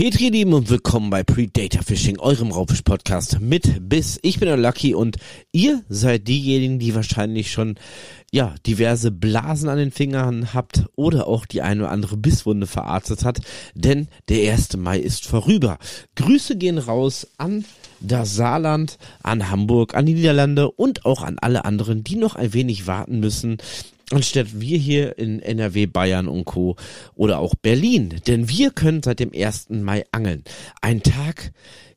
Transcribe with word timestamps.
Petri, 0.00 0.30
Lieben, 0.30 0.54
und 0.54 0.70
willkommen 0.70 1.10
bei 1.10 1.22
Predator 1.22 1.82
Fishing, 1.82 2.18
eurem 2.18 2.52
Raubfisch-Podcast 2.52 3.38
mit 3.42 3.86
Biss. 3.86 4.18
Ich 4.22 4.40
bin 4.40 4.48
der 4.48 4.56
Lucky 4.56 4.94
und 4.94 5.18
ihr 5.52 5.82
seid 5.90 6.26
diejenigen, 6.26 6.78
die 6.78 6.94
wahrscheinlich 6.94 7.52
schon, 7.52 7.74
ja, 8.32 8.54
diverse 8.66 9.10
Blasen 9.10 9.68
an 9.68 9.76
den 9.76 9.90
Fingern 9.90 10.54
habt 10.54 10.86
oder 10.96 11.26
auch 11.26 11.44
die 11.44 11.60
eine 11.60 11.82
oder 11.82 11.90
andere 11.90 12.16
Bisswunde 12.16 12.66
verarztet 12.66 13.26
hat, 13.26 13.40
denn 13.74 14.08
der 14.30 14.50
1. 14.50 14.78
Mai 14.78 14.98
ist 14.98 15.26
vorüber. 15.26 15.76
Grüße 16.16 16.56
gehen 16.56 16.78
raus 16.78 17.26
an 17.36 17.66
das 18.00 18.34
Saarland, 18.34 18.96
an 19.22 19.50
Hamburg, 19.50 19.94
an 19.94 20.06
die 20.06 20.14
Niederlande 20.14 20.70
und 20.70 21.04
auch 21.04 21.22
an 21.22 21.36
alle 21.38 21.66
anderen, 21.66 22.04
die 22.04 22.16
noch 22.16 22.36
ein 22.36 22.54
wenig 22.54 22.86
warten 22.86 23.20
müssen, 23.20 23.58
anstatt 24.12 24.60
wir 24.60 24.78
hier 24.78 25.18
in 25.18 25.40
NRW, 25.40 25.86
Bayern 25.86 26.28
und 26.28 26.44
Co. 26.44 26.76
oder 27.14 27.38
auch 27.38 27.54
Berlin. 27.54 28.20
Denn 28.26 28.48
wir 28.48 28.70
können 28.70 29.02
seit 29.02 29.20
dem 29.20 29.32
1. 29.34 29.70
Mai 29.70 30.04
angeln. 30.12 30.44
Ein 30.80 31.02
Tag 31.02 31.52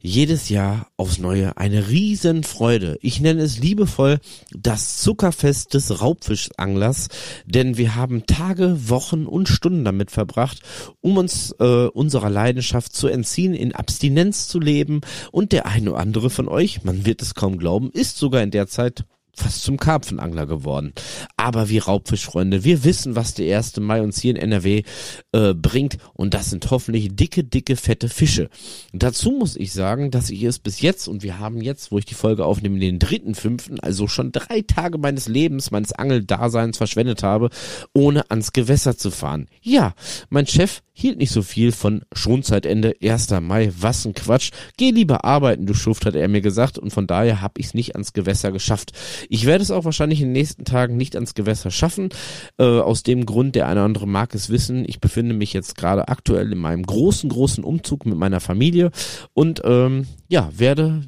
jedes 0.05 0.49
Jahr 0.49 0.88
aufs 0.98 1.18
Neue 1.18 1.55
eine 1.57 1.88
Riesenfreude. 1.88 2.98
Ich 3.02 3.21
nenne 3.21 3.41
es 3.41 3.59
liebevoll 3.59 4.20
das 4.52 4.98
Zuckerfest 4.98 5.73
des 5.73 6.02
Raubfischanglers, 6.02 7.07
denn 7.45 7.77
wir 7.77 7.95
haben 7.95 8.26
Tage, 8.26 8.90
Wochen 8.90 9.26
und 9.26 9.48
Stunden 9.48 9.85
damit 9.85 10.12
verbracht, 10.12 10.59
um 10.99 11.18
uns 11.18 11.55
äh, 11.59 11.88
unserer 11.88 12.30
Leidenschaft 12.30 12.93
zu 12.93 13.07
entziehen, 13.07 13.54
in 13.54 13.73
Abstinenz 13.73 14.49
zu 14.49 14.59
leben 14.59 14.99
und 15.32 15.54
der 15.54 15.68
eine 15.68 15.91
oder 15.91 16.02
andere 16.02 16.30
von 16.30 16.49
euch, 16.49 16.84
man 16.84 17.05
wird 17.05 17.21
es 17.21 17.34
kaum 17.34 17.57
glauben, 17.57 17.90
ist 17.90 18.18
sogar 18.18 18.43
in 18.43 18.52
der 18.52 18.68
Zeit 18.68 19.05
fast 19.35 19.63
zum 19.63 19.77
Karpfenangler 19.77 20.45
geworden. 20.45 20.93
Aber 21.37 21.69
wir 21.69 21.85
Raubfischfreunde, 21.85 22.63
wir 22.63 22.83
wissen, 22.83 23.15
was 23.15 23.33
der 23.33 23.57
1. 23.57 23.77
Mai 23.77 24.01
uns 24.01 24.19
hier 24.19 24.31
in 24.31 24.41
NRW 24.41 24.83
äh, 25.31 25.53
bringt 25.53 25.97
und 26.13 26.33
das 26.33 26.49
sind 26.49 26.69
hoffentlich 26.69 27.15
dicke, 27.15 27.43
dicke, 27.43 27.75
fette 27.75 28.09
Fische. 28.09 28.49
dazu 28.93 29.31
muss 29.31 29.55
ich 29.55 29.73
sagen, 29.73 30.11
dass 30.11 30.29
ich 30.29 30.43
es 30.43 30.59
bis 30.59 30.81
jetzt 30.81 31.07
und 31.07 31.23
wir 31.23 31.40
haben 31.40 31.62
jetzt, 31.62 31.91
wo 31.91 31.98
ich 31.98 32.05
die 32.05 32.13
Folge 32.13 32.45
aufnehme, 32.45 32.79
den 32.79 32.99
dritten, 32.99 33.35
fünften, 33.35 33.79
also 33.79 34.07
schon 34.07 34.31
drei 34.31 34.62
Tage 34.62 34.98
meines 34.98 35.27
Lebens, 35.27 35.71
meines 35.71 35.93
Angeldaseins 35.93 36.77
verschwendet 36.77 37.23
habe, 37.23 37.49
ohne 37.93 38.29
ans 38.29 38.53
Gewässer 38.53 38.97
zu 38.97 39.09
fahren. 39.09 39.47
Ja, 39.62 39.93
mein 40.29 40.47
Chef 40.47 40.81
hielt 40.93 41.18
nicht 41.18 41.31
so 41.31 41.41
viel 41.41 41.71
von 41.71 42.03
Schonzeitende 42.13 42.95
1. 43.01 43.31
Mai, 43.41 43.71
was 43.77 44.05
ein 44.05 44.13
Quatsch. 44.13 44.51
Geh 44.77 44.91
lieber 44.91 45.25
arbeiten, 45.25 45.65
du 45.65 45.73
Schuft, 45.73 46.05
hat 46.05 46.15
er 46.15 46.27
mir 46.27 46.41
gesagt 46.41 46.77
und 46.77 46.91
von 46.91 47.07
daher 47.07 47.41
habe 47.41 47.59
ich 47.59 47.68
es 47.68 47.73
nicht 47.73 47.95
ans 47.95 48.13
Gewässer 48.13 48.51
geschafft. 48.51 48.93
Ich 49.29 49.46
werde 49.46 49.63
es 49.63 49.71
auch 49.71 49.85
wahrscheinlich 49.85 50.21
in 50.21 50.27
den 50.27 50.34
nächsten 50.34 50.66
Tagen 50.66 50.98
nicht 50.98 51.16
ans 51.16 51.34
Gewässer 51.34 51.71
schaffen. 51.71 52.10
Äh, 52.57 52.63
aus 52.63 53.04
dem 53.04 53.26
Grund, 53.26 53.55
der 53.55 53.68
eine 53.68 53.80
oder 53.80 53.85
andere 53.85 54.07
mag 54.07 54.34
es 54.35 54.49
wissen, 54.49 54.85
ich 54.88 54.99
befinde 54.99 55.35
mich 55.35 55.54
jetzt 55.54 55.76
gerade 55.77 56.07
aktuell 56.07 56.52
in 56.52 56.57
meinem 56.57 56.84
großen, 56.84 57.30
großen 57.30 57.63
Umzug 57.63 58.05
mit 58.05 58.18
meiner 58.18 58.40
Familie 58.40 58.91
und 59.34 59.62
ähm, 59.65 60.07
ja, 60.27 60.49
werde 60.55 61.07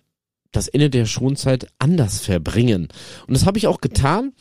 das 0.51 0.67
Ende 0.67 0.89
der 0.89 1.05
Schonzeit 1.05 1.67
anders 1.79 2.19
verbringen. 2.19 2.87
Und 3.27 3.33
das 3.33 3.45
habe 3.45 3.57
ich 3.57 3.67
auch 3.67 3.81
getan. 3.81 4.33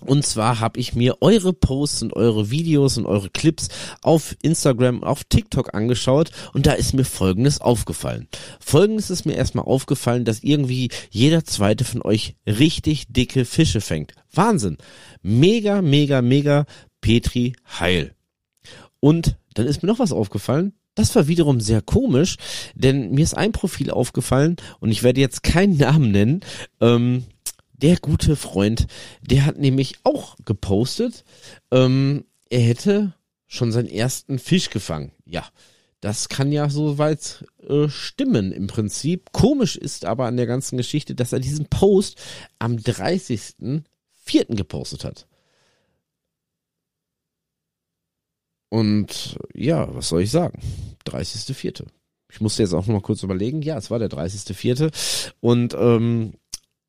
Und 0.00 0.24
zwar 0.24 0.60
habe 0.60 0.78
ich 0.78 0.94
mir 0.94 1.16
eure 1.20 1.52
Posts 1.52 2.02
und 2.02 2.12
eure 2.14 2.50
Videos 2.50 2.98
und 2.98 3.06
eure 3.06 3.30
Clips 3.30 3.68
auf 4.00 4.36
Instagram, 4.42 5.02
auf 5.02 5.24
TikTok 5.24 5.74
angeschaut 5.74 6.30
und 6.52 6.66
da 6.66 6.72
ist 6.72 6.94
mir 6.94 7.04
Folgendes 7.04 7.60
aufgefallen. 7.60 8.28
Folgendes 8.60 9.10
ist 9.10 9.26
mir 9.26 9.34
erstmal 9.34 9.64
aufgefallen, 9.64 10.24
dass 10.24 10.44
irgendwie 10.44 10.90
jeder 11.10 11.44
zweite 11.44 11.84
von 11.84 12.02
euch 12.02 12.36
richtig 12.46 13.06
dicke 13.08 13.44
Fische 13.44 13.80
fängt. 13.80 14.14
Wahnsinn. 14.32 14.78
Mega, 15.22 15.82
mega, 15.82 16.22
mega 16.22 16.66
Petri 17.00 17.54
Heil. 17.80 18.14
Und 19.00 19.36
dann 19.54 19.66
ist 19.66 19.82
mir 19.82 19.88
noch 19.88 19.98
was 19.98 20.12
aufgefallen. 20.12 20.74
Das 20.94 21.14
war 21.14 21.28
wiederum 21.28 21.60
sehr 21.60 21.80
komisch, 21.80 22.36
denn 22.74 23.12
mir 23.12 23.22
ist 23.22 23.36
ein 23.36 23.52
Profil 23.52 23.90
aufgefallen 23.92 24.56
und 24.80 24.90
ich 24.90 25.04
werde 25.04 25.20
jetzt 25.20 25.44
keinen 25.44 25.76
Namen 25.76 26.10
nennen. 26.10 26.40
Ähm, 26.80 27.24
der 27.78 27.96
gute 27.96 28.36
Freund, 28.36 28.86
der 29.22 29.46
hat 29.46 29.58
nämlich 29.58 29.96
auch 30.04 30.36
gepostet, 30.44 31.24
ähm, 31.70 32.24
er 32.50 32.60
hätte 32.60 33.14
schon 33.46 33.72
seinen 33.72 33.88
ersten 33.88 34.38
Fisch 34.38 34.70
gefangen. 34.70 35.12
Ja, 35.24 35.46
das 36.00 36.28
kann 36.28 36.52
ja 36.52 36.68
soweit 36.68 37.44
äh, 37.68 37.88
stimmen 37.88 38.52
im 38.52 38.66
Prinzip. 38.66 39.32
Komisch 39.32 39.76
ist 39.76 40.04
aber 40.04 40.26
an 40.26 40.36
der 40.36 40.46
ganzen 40.46 40.76
Geschichte, 40.76 41.14
dass 41.14 41.32
er 41.32 41.40
diesen 41.40 41.66
Post 41.66 42.20
am 42.58 42.76
30.04. 42.76 43.84
gepostet 44.54 45.04
hat. 45.04 45.26
Und 48.70 49.38
ja, 49.54 49.92
was 49.94 50.10
soll 50.10 50.22
ich 50.22 50.30
sagen? 50.30 50.60
30.04. 51.06 51.86
Ich 52.30 52.40
musste 52.40 52.62
jetzt 52.62 52.74
auch 52.74 52.86
noch 52.86 52.94
mal 52.94 53.00
kurz 53.00 53.22
überlegen. 53.22 53.62
Ja, 53.62 53.78
es 53.78 53.90
war 53.90 53.98
der 53.98 54.10
30.04. 54.10 55.32
Und 55.40 55.74
ähm, 55.74 56.34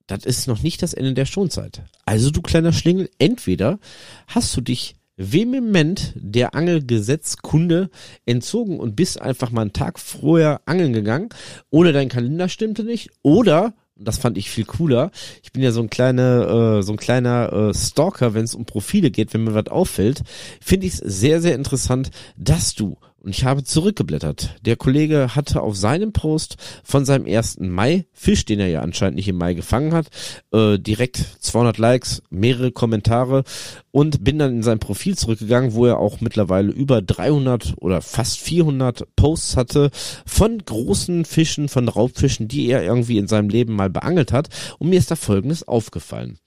das 0.10 0.26
ist 0.26 0.48
noch 0.48 0.62
nicht 0.64 0.82
das 0.82 0.94
Ende 0.94 1.14
der 1.14 1.26
Schonzeit. 1.26 1.84
Also 2.06 2.32
du 2.32 2.42
kleiner 2.42 2.74
Schlingel, 2.74 3.10
entweder 3.20 3.80
hast 4.28 4.56
du 4.58 4.62
dich 4.62 4.96
vehement 5.18 6.14
der 6.16 6.56
Angelgesetzkunde 6.56 7.90
entzogen 8.26 8.80
und 8.80 8.96
bist 8.96 9.22
einfach 9.22 9.52
mal 9.52 9.62
einen 9.62 9.74
Tag 9.74 10.00
vorher 10.00 10.62
angeln 10.66 10.94
gegangen, 10.94 11.30
oder 11.70 11.94
dein 11.94 12.10
Kalender 12.10 12.50
stimmte 12.50 12.84
nicht, 12.84 13.12
oder 13.22 13.74
das 13.96 14.18
fand 14.18 14.38
ich 14.38 14.50
viel 14.50 14.64
cooler. 14.64 15.12
Ich 15.44 15.52
bin 15.52 15.62
ja 15.62 15.72
so 15.72 15.82
ein 15.82 15.90
kleiner, 15.90 16.78
äh, 16.80 16.84
so 16.84 16.94
ein 16.94 16.98
kleiner 16.98 17.52
äh, 17.52 17.74
Stalker, 17.74 18.34
wenn 18.34 18.46
es 18.46 18.56
um 18.56 18.66
Profile 18.66 19.12
geht, 19.12 19.34
wenn 19.34 19.44
mir 19.44 19.54
was 19.54 19.68
auffällt, 19.68 20.24
finde 20.62 20.88
ich 20.88 20.94
es 20.94 21.00
sehr, 21.00 21.42
sehr 21.42 21.56
interessant, 21.56 22.10
dass 22.38 22.74
du 22.74 22.98
und 23.22 23.32
ich 23.32 23.44
habe 23.44 23.64
zurückgeblättert. 23.64 24.56
Der 24.66 24.76
Kollege 24.76 25.36
hatte 25.36 25.62
auf 25.62 25.76
seinem 25.76 26.14
Post 26.14 26.56
von 26.84 27.06
seinem 27.06 27.26
ersten 27.26 27.70
Mai 27.70 28.06
Fisch, 28.14 28.46
den 28.46 28.60
er 28.60 28.68
ja 28.68 28.82
anscheinend 28.82 29.16
nicht 29.18 29.28
im 29.28 29.38
Mai 29.38 29.54
gefangen 29.54 29.94
hat, 29.94 30.08
äh, 30.54 30.78
direkt 30.80 31.18
200 31.40 31.78
Likes, 31.78 32.24
mehrere 32.30 32.72
Kommentare 32.72 33.44
und 33.92 34.24
bin 34.24 34.40
dann 34.40 34.52
in 34.58 34.64
sein 34.64 34.80
Profil 34.80 35.18
zurückgegangen, 35.18 35.74
wo 35.74 35.86
er 35.86 36.00
auch 36.00 36.22
mittlerweile 36.22 36.72
über 36.72 37.02
300 37.02 37.76
oder 37.78 38.02
fast 38.02 38.40
400 38.40 39.16
Posts 39.16 39.58
hatte 39.58 39.92
von 40.26 40.58
großen 40.60 41.26
Fischen, 41.26 41.70
von 41.70 41.88
Raubfischen, 41.88 42.48
die 42.48 42.68
er 42.68 42.84
irgendwie 42.84 43.18
in 43.18 43.28
seinem 43.28 43.50
Leben 43.50 43.76
mal 43.76 43.90
beangelt 43.90 44.32
hat. 44.32 44.50
Und 44.78 44.90
mir 44.90 45.00
ist 45.00 45.12
da 45.12 45.16
Folgendes 45.16 45.68
aufgefallen. 45.68 46.40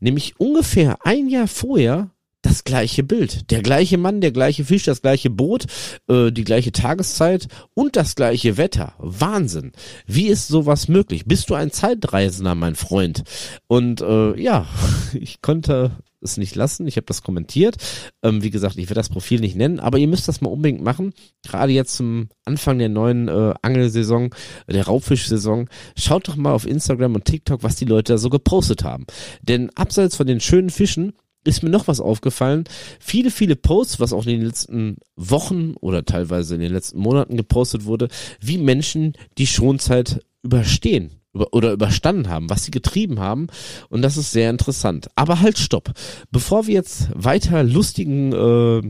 Nämlich 0.00 0.38
ungefähr 0.38 0.98
ein 1.04 1.28
Jahr 1.28 1.48
vorher 1.48 2.10
das 2.46 2.62
gleiche 2.62 3.02
Bild. 3.02 3.50
Der 3.50 3.60
gleiche 3.60 3.98
Mann, 3.98 4.20
der 4.20 4.30
gleiche 4.30 4.64
Fisch, 4.64 4.84
das 4.84 5.02
gleiche 5.02 5.30
Boot, 5.30 5.66
äh, 6.08 6.30
die 6.30 6.44
gleiche 6.44 6.70
Tageszeit 6.70 7.48
und 7.74 7.96
das 7.96 8.14
gleiche 8.14 8.56
Wetter. 8.56 8.94
Wahnsinn. 8.98 9.72
Wie 10.06 10.28
ist 10.28 10.46
sowas 10.46 10.86
möglich? 10.86 11.24
Bist 11.26 11.50
du 11.50 11.54
ein 11.54 11.72
Zeitreisender, 11.72 12.54
mein 12.54 12.76
Freund? 12.76 13.24
Und 13.66 14.00
äh, 14.00 14.40
ja, 14.40 14.66
ich 15.12 15.42
konnte 15.42 15.90
es 16.20 16.36
nicht 16.36 16.54
lassen. 16.54 16.86
Ich 16.86 16.96
habe 16.96 17.06
das 17.06 17.22
kommentiert. 17.22 17.76
Ähm, 18.22 18.42
wie 18.44 18.50
gesagt, 18.50 18.76
ich 18.78 18.88
werde 18.88 19.00
das 19.00 19.08
Profil 19.08 19.40
nicht 19.40 19.56
nennen, 19.56 19.80
aber 19.80 19.98
ihr 19.98 20.08
müsst 20.08 20.28
das 20.28 20.40
mal 20.40 20.50
unbedingt 20.50 20.82
machen. 20.82 21.14
Gerade 21.42 21.72
jetzt 21.72 21.96
zum 21.96 22.28
Anfang 22.44 22.78
der 22.78 22.88
neuen 22.88 23.26
äh, 23.26 23.54
Angelsaison, 23.60 24.30
der 24.68 24.86
Raubfischsaison. 24.86 25.68
Schaut 25.96 26.28
doch 26.28 26.36
mal 26.36 26.52
auf 26.52 26.66
Instagram 26.66 27.16
und 27.16 27.24
TikTok, 27.24 27.64
was 27.64 27.74
die 27.74 27.84
Leute 27.86 28.12
da 28.12 28.18
so 28.18 28.30
gepostet 28.30 28.84
haben. 28.84 29.04
Denn 29.42 29.70
abseits 29.70 30.14
von 30.14 30.28
den 30.28 30.40
schönen 30.40 30.70
Fischen 30.70 31.12
ist 31.46 31.62
mir 31.62 31.70
noch 31.70 31.88
was 31.88 32.00
aufgefallen. 32.00 32.64
Viele, 33.00 33.30
viele 33.30 33.56
Posts, 33.56 34.00
was 34.00 34.12
auch 34.12 34.26
in 34.26 34.38
den 34.38 34.46
letzten 34.46 34.96
Wochen 35.16 35.74
oder 35.80 36.04
teilweise 36.04 36.54
in 36.54 36.60
den 36.60 36.72
letzten 36.72 36.98
Monaten 36.98 37.36
gepostet 37.36 37.84
wurde, 37.84 38.08
wie 38.40 38.58
Menschen 38.58 39.14
die 39.38 39.46
Schonzeit 39.46 40.20
überstehen 40.42 41.10
oder 41.32 41.72
überstanden 41.72 42.28
haben, 42.28 42.48
was 42.48 42.64
sie 42.64 42.70
getrieben 42.70 43.20
haben. 43.20 43.48
Und 43.88 44.02
das 44.02 44.16
ist 44.16 44.32
sehr 44.32 44.50
interessant. 44.50 45.08
Aber 45.14 45.40
halt, 45.40 45.58
stopp. 45.58 45.92
Bevor 46.30 46.66
wir 46.66 46.74
jetzt 46.74 47.08
weiter 47.14 47.62
lustigen 47.62 48.32
äh, 48.32 48.82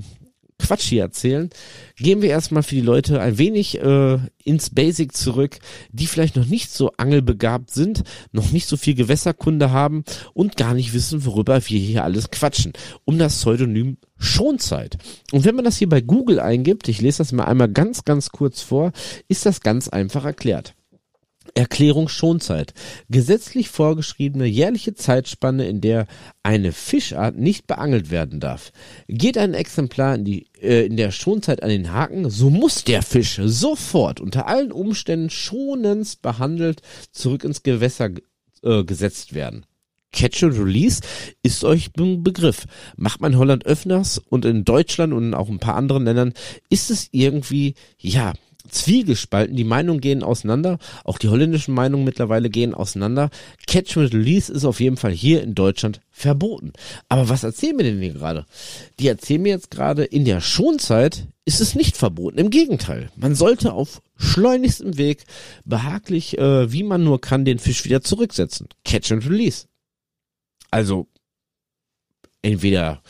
Quatsch 0.58 0.84
hier 0.88 1.02
erzählen, 1.02 1.50
gehen 1.96 2.22
wir 2.22 2.30
erstmal 2.30 2.62
für 2.62 2.74
die 2.74 2.80
Leute 2.80 3.20
ein 3.20 3.38
wenig 3.38 3.80
äh, 3.80 4.18
ins 4.44 4.70
Basic 4.70 5.16
zurück, 5.16 5.58
die 5.90 6.06
vielleicht 6.06 6.36
noch 6.36 6.46
nicht 6.46 6.70
so 6.70 6.92
angelbegabt 6.96 7.70
sind, 7.70 8.04
noch 8.32 8.52
nicht 8.52 8.66
so 8.66 8.76
viel 8.76 8.94
Gewässerkunde 8.94 9.70
haben 9.70 10.04
und 10.34 10.56
gar 10.56 10.74
nicht 10.74 10.94
wissen, 10.94 11.24
worüber 11.24 11.56
wir 11.56 11.78
hier 11.78 12.04
alles 12.04 12.30
quatschen. 12.30 12.72
Um 13.04 13.18
das 13.18 13.36
Pseudonym 13.36 13.98
Schonzeit. 14.18 14.98
Und 15.32 15.44
wenn 15.44 15.56
man 15.56 15.64
das 15.64 15.76
hier 15.76 15.88
bei 15.88 16.00
Google 16.00 16.40
eingibt, 16.40 16.88
ich 16.88 17.00
lese 17.00 17.18
das 17.18 17.32
mal 17.32 17.44
einmal 17.44 17.68
ganz, 17.68 18.04
ganz 18.04 18.30
kurz 18.30 18.62
vor, 18.62 18.92
ist 19.28 19.46
das 19.46 19.60
ganz 19.60 19.88
einfach 19.88 20.24
erklärt. 20.24 20.75
Erklärung 21.54 22.08
Schonzeit. 22.08 22.74
Gesetzlich 23.08 23.68
vorgeschriebene 23.68 24.46
jährliche 24.46 24.94
Zeitspanne, 24.94 25.66
in 25.66 25.80
der 25.80 26.06
eine 26.42 26.72
Fischart 26.72 27.36
nicht 27.36 27.66
beangelt 27.66 28.10
werden 28.10 28.40
darf. 28.40 28.72
Geht 29.08 29.38
ein 29.38 29.54
Exemplar 29.54 30.14
in, 30.14 30.24
die, 30.24 30.46
äh, 30.60 30.86
in 30.86 30.96
der 30.96 31.10
Schonzeit 31.10 31.62
an 31.62 31.68
den 31.68 31.92
Haken, 31.92 32.30
so 32.30 32.50
muss 32.50 32.84
der 32.84 33.02
Fisch 33.02 33.40
sofort 33.44 34.20
unter 34.20 34.46
allen 34.46 34.72
Umständen 34.72 35.30
schonens 35.30 36.16
behandelt 36.16 36.82
zurück 37.12 37.44
ins 37.44 37.62
Gewässer 37.62 38.10
äh, 38.62 38.84
gesetzt 38.84 39.34
werden. 39.34 39.66
Catch 40.12 40.44
and 40.44 40.58
Release 40.58 41.02
ist 41.42 41.62
euch 41.62 41.90
ein 41.98 42.22
Begriff. 42.22 42.64
Macht 42.96 43.20
man 43.20 43.36
Holland 43.36 43.66
öfters 43.66 44.18
und 44.18 44.44
in 44.44 44.64
Deutschland 44.64 45.12
und 45.12 45.34
auch 45.34 45.48
ein 45.48 45.58
paar 45.58 45.76
anderen 45.76 46.04
Ländern 46.04 46.32
ist 46.70 46.90
es 46.90 47.08
irgendwie, 47.12 47.74
ja, 47.98 48.32
zwiegespalten. 48.68 49.56
Die 49.56 49.64
Meinungen 49.64 50.00
gehen 50.00 50.22
auseinander. 50.22 50.78
Auch 51.04 51.18
die 51.18 51.28
holländischen 51.28 51.74
Meinungen 51.74 52.04
mittlerweile 52.04 52.50
gehen 52.50 52.74
auseinander. 52.74 53.30
Catch 53.66 53.96
and 53.96 54.12
Release 54.12 54.52
ist 54.52 54.64
auf 54.64 54.80
jeden 54.80 54.96
Fall 54.96 55.12
hier 55.12 55.42
in 55.42 55.54
Deutschland 55.54 56.00
verboten. 56.10 56.72
Aber 57.08 57.28
was 57.28 57.44
erzählen 57.44 57.76
wir 57.76 57.84
denn 57.84 58.00
hier 58.00 58.14
gerade? 58.14 58.46
Die 58.98 59.08
erzählen 59.08 59.42
mir 59.42 59.50
jetzt 59.50 59.70
gerade, 59.70 60.04
in 60.04 60.24
der 60.24 60.40
Schonzeit 60.40 61.26
ist 61.44 61.60
es 61.60 61.74
nicht 61.74 61.96
verboten. 61.96 62.38
Im 62.38 62.50
Gegenteil. 62.50 63.10
Man 63.16 63.34
sollte 63.34 63.72
auf 63.72 64.02
schleunigstem 64.16 64.98
Weg 64.98 65.24
behaglich, 65.64 66.38
äh, 66.38 66.72
wie 66.72 66.82
man 66.82 67.04
nur 67.04 67.20
kann, 67.20 67.44
den 67.44 67.58
Fisch 67.58 67.84
wieder 67.84 68.02
zurücksetzen. 68.02 68.68
Catch 68.84 69.12
and 69.12 69.26
Release. 69.28 69.66
Also, 70.70 71.06
entweder 72.42 73.02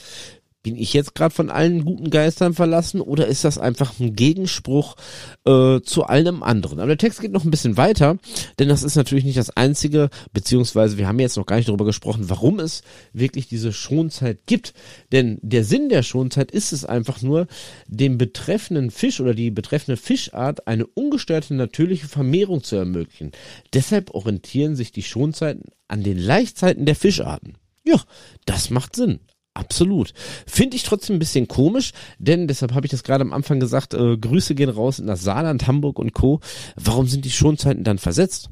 bin 0.66 0.74
ich 0.74 0.94
jetzt 0.94 1.14
gerade 1.14 1.32
von 1.32 1.48
allen 1.48 1.84
guten 1.84 2.10
Geistern 2.10 2.52
verlassen 2.52 3.00
oder 3.00 3.28
ist 3.28 3.44
das 3.44 3.56
einfach 3.56 4.00
ein 4.00 4.16
Gegenspruch 4.16 4.96
äh, 5.44 5.80
zu 5.80 6.02
allem 6.02 6.42
anderen? 6.42 6.80
Aber 6.80 6.88
der 6.88 6.98
Text 6.98 7.20
geht 7.20 7.30
noch 7.30 7.44
ein 7.44 7.52
bisschen 7.52 7.76
weiter, 7.76 8.18
denn 8.58 8.68
das 8.68 8.82
ist 8.82 8.96
natürlich 8.96 9.24
nicht 9.24 9.38
das 9.38 9.56
einzige, 9.56 10.10
beziehungsweise 10.32 10.98
wir 10.98 11.06
haben 11.06 11.20
jetzt 11.20 11.36
noch 11.36 11.46
gar 11.46 11.54
nicht 11.54 11.68
darüber 11.68 11.84
gesprochen, 11.84 12.28
warum 12.30 12.58
es 12.58 12.82
wirklich 13.12 13.46
diese 13.46 13.72
Schonzeit 13.72 14.40
gibt. 14.46 14.74
Denn 15.12 15.38
der 15.40 15.62
Sinn 15.62 15.88
der 15.88 16.02
Schonzeit 16.02 16.50
ist 16.50 16.72
es 16.72 16.84
einfach 16.84 17.22
nur, 17.22 17.46
dem 17.86 18.18
betreffenden 18.18 18.90
Fisch 18.90 19.20
oder 19.20 19.34
die 19.34 19.52
betreffende 19.52 19.96
Fischart 19.96 20.66
eine 20.66 20.84
ungestörte 20.84 21.54
natürliche 21.54 22.08
Vermehrung 22.08 22.64
zu 22.64 22.74
ermöglichen. 22.74 23.30
Deshalb 23.72 24.10
orientieren 24.16 24.74
sich 24.74 24.90
die 24.90 25.04
Schonzeiten 25.04 25.70
an 25.86 26.02
den 26.02 26.18
Laichzeiten 26.18 26.86
der 26.86 26.96
Fischarten. 26.96 27.56
Ja, 27.84 28.02
das 28.46 28.70
macht 28.70 28.96
Sinn. 28.96 29.20
Absolut. 29.56 30.12
Finde 30.46 30.76
ich 30.76 30.82
trotzdem 30.82 31.16
ein 31.16 31.18
bisschen 31.18 31.48
komisch, 31.48 31.92
denn 32.18 32.46
deshalb 32.46 32.74
habe 32.74 32.86
ich 32.86 32.90
das 32.90 33.02
gerade 33.02 33.22
am 33.22 33.32
Anfang 33.32 33.58
gesagt, 33.58 33.94
äh, 33.94 34.18
Grüße 34.18 34.54
gehen 34.54 34.68
raus 34.68 34.98
in 34.98 35.06
das 35.06 35.22
Saarland, 35.22 35.66
Hamburg 35.66 35.98
und 35.98 36.12
Co. 36.12 36.40
Warum 36.76 37.06
sind 37.06 37.24
die 37.24 37.30
Schonzeiten 37.30 37.82
dann 37.82 37.96
versetzt? 37.96 38.50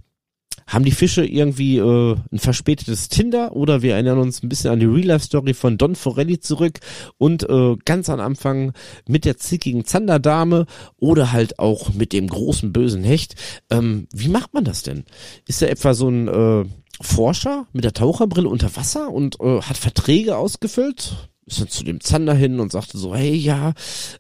Haben 0.67 0.87
die 0.87 0.93
Fische 0.93 1.27
irgendwie 1.27 1.77
äh, 1.77 2.17
ein 2.33 2.39
verspätetes 2.39 3.11
Tinder 3.11 3.55
oder 3.55 3.83
wir 3.83 3.95
erinnern 3.95 4.19
uns 4.19 4.43
ein 4.43 4.49
bisschen 4.49 4.71
an 4.71 4.81
die 4.81 4.87
Real-Life-Story 4.87 5.53
von 5.53 5.77
Don 5.77 5.95
Forelli 5.95 6.41
zurück 6.41 6.81
und 7.19 7.47
äh, 7.51 7.77
ganz 7.85 8.09
am 8.09 8.21
Anfang 8.21 8.73
mit 9.06 9.27
der 9.27 9.37
zickigen 9.37 9.85
Zanderdame 9.85 10.65
oder 10.97 11.33
halt 11.33 11.59
auch 11.59 11.93
mit 11.93 12.15
dem 12.15 12.29
großen 12.29 12.73
bösen 12.73 13.05
Hecht. 13.05 13.35
Ähm, 13.69 14.09
wie 14.15 14.29
macht 14.29 14.55
man 14.55 14.65
das 14.65 14.83
denn? 14.83 15.05
Ist 15.47 15.61
da 15.61 15.67
etwa 15.67 15.93
so 15.93 16.09
ein 16.09 16.29
äh, 16.29 16.65
Forscher 17.00 17.67
mit 17.73 17.85
der 17.85 17.93
Taucherbrille 17.93 18.49
unter 18.49 18.75
Wasser 18.76 19.11
und 19.11 19.41
äh, 19.41 19.61
hat 19.61 19.76
Verträge 19.76 20.37
ausgefüllt. 20.37 21.31
Ist 21.46 21.61
dann 21.61 21.69
zu 21.69 21.85
dem 21.85 22.00
Zander 22.00 22.35
hin 22.35 22.61
und 22.61 22.73
sagte 22.73 22.96
so, 22.96 23.14
hey, 23.14 23.35
ja, 23.35 23.75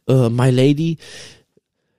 äh, 0.08 0.28
my 0.28 0.50
lady, 0.50 0.98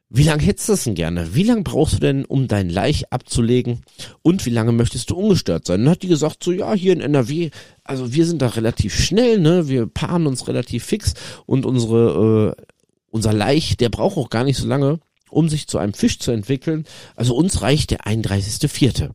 wie 0.10 0.24
lange 0.24 0.44
hättest 0.44 0.70
du 0.70 0.74
das 0.74 0.84
denn 0.84 0.96
gerne? 0.96 1.34
Wie 1.34 1.44
lange 1.44 1.64
brauchst 1.64 1.96
du 1.96 2.00
denn, 2.00 2.26
um 2.26 2.48
dein 2.48 2.70
Laich 2.70 3.12
abzulegen? 3.12 3.82
Und 4.22 4.46
wie 4.46 4.52
lange 4.52 4.72
möchtest 4.72 5.10
du 5.10 5.16
ungestört 5.16 5.66
sein? 5.66 5.84
dann 5.84 5.92
hat 5.92 6.04
die 6.04 6.08
gesagt, 6.08 6.44
so 6.44 6.52
ja, 6.52 6.74
hier 6.74 6.94
in 6.94 7.02
NRW, 7.02 7.50
also 7.84 8.14
wir 8.14 8.26
sind 8.26 8.42
da 8.42 8.48
relativ 8.48 8.96
schnell, 8.96 9.40
ne? 9.40 9.68
Wir 9.68 9.88
paaren 9.88 10.28
uns 10.28 10.48
relativ 10.48 10.86
fix 10.86 11.16
und 11.46 11.66
unsere, 11.66 12.56
äh, 12.58 12.64
unser 13.10 13.34
Laich, 13.34 13.78
der 13.78 13.90
braucht 13.90 14.18
auch 14.18 14.30
gar 14.30 14.44
nicht 14.44 14.58
so 14.58 14.68
lange, 14.68 15.00
um 15.30 15.50
sich 15.50 15.68
zu 15.68 15.80
einem 15.80 15.94
Fisch 15.94 16.20
zu 16.20 16.32
entwickeln. 16.32 16.86
Also 17.16 17.36
uns 17.36 17.62
reicht 17.62 17.92
der 17.92 18.02
31.4. 18.06 19.10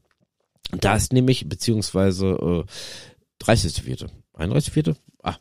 Da 0.79 0.97
ist 0.97 1.13
nämlich, 1.13 1.49
beziehungsweise 1.49 2.67
äh, 3.41 3.45
30.4. 3.45 4.09
31.4. 4.37 4.97
Ah, 5.23 5.37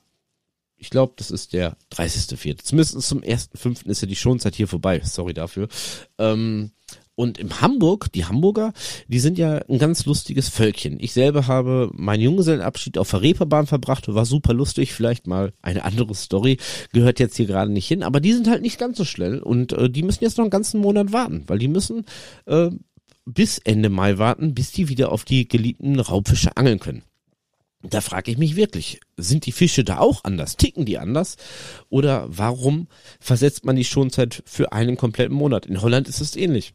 ich 0.78 0.90
glaube, 0.90 1.14
das 1.18 1.31
ist 1.31 1.54
der 1.54 1.78
30.4. 1.92 2.64
Zumindest 2.64 3.02
zum 3.02 3.22
1.5. 3.22 3.88
ist 3.88 4.02
ja 4.02 4.08
die 4.08 4.16
Schonzeit 4.16 4.56
hier 4.56 4.68
vorbei. 4.68 5.02
Sorry 5.04 5.34
dafür. 5.34 5.68
Ähm, 6.18 6.72
und 7.20 7.38
im 7.38 7.60
Hamburg, 7.60 8.14
die 8.14 8.24
Hamburger, 8.24 8.72
die 9.10 9.20
sind 9.20 9.38
ja 9.38 9.58
ein 9.68 9.78
ganz 9.78 10.06
lustiges 10.06 10.48
Völkchen. 10.48 11.02
Ich 11.02 11.12
selber 11.12 11.48
habe 11.48 11.90
meinen 11.92 12.22
Junggesellenabschied 12.22 12.98
auf 12.98 13.12
der 13.12 13.22
Reeperbahn 13.22 13.68
verbracht, 13.68 14.08
war 14.08 14.26
super 14.26 14.54
lustig, 14.54 14.94
vielleicht 14.94 15.28
mal 15.28 15.52
eine 15.62 15.84
andere 15.84 16.16
Story, 16.16 16.60
gehört 16.94 17.20
jetzt 17.20 17.36
hier 17.36 17.46
gerade 17.46 17.74
nicht 17.74 17.90
hin, 17.90 18.04
aber 18.04 18.22
die 18.22 18.31
sind 18.31 18.48
halt 18.48 18.62
nicht 18.62 18.80
ganz 18.80 18.98
so 18.98 19.04
schnell 19.04 19.40
und 19.40 19.74
äh, 19.74 19.90
die 19.90 20.04
müssen 20.04 20.24
jetzt 20.24 20.38
noch 20.38 20.46
einen 20.46 20.50
ganzen 20.50 20.80
Monat 20.80 21.12
warten, 21.12 21.44
weil 21.48 21.60
die 21.60 21.68
müssen 21.68 22.06
äh, 22.46 22.70
bis 23.34 23.60
Ende 23.60 23.90
Mai 23.90 24.18
warten, 24.18 24.54
bis 24.54 24.72
die 24.72 24.90
wieder 24.90 25.12
auf 25.12 25.24
die 25.24 25.48
geliebten 25.48 26.00
Raubfische 26.00 26.56
angeln 26.58 26.80
können. 26.80 27.04
Da 27.81 28.02
frage 28.02 28.30
ich 28.30 28.38
mich 28.38 28.58
wirklich, 28.58 29.00
sind 29.16 29.46
die 29.46 29.54
Fische 29.54 29.86
da 29.86 30.00
auch 30.00 30.26
anders? 30.26 30.58
Ticken 30.58 30.86
die 30.86 30.98
anders? 30.98 31.38
Oder 31.90 32.26
warum 32.28 32.88
versetzt 33.22 33.64
man 33.64 33.78
die 33.78 33.86
Schonzeit 33.86 34.44
für 34.46 34.74
einen 34.74 34.98
kompletten 34.98 35.36
Monat? 35.36 35.66
In 35.66 35.81
Holland 35.81 36.10
ist 36.10 36.20
es 36.20 36.36
ähnlich. 36.36 36.74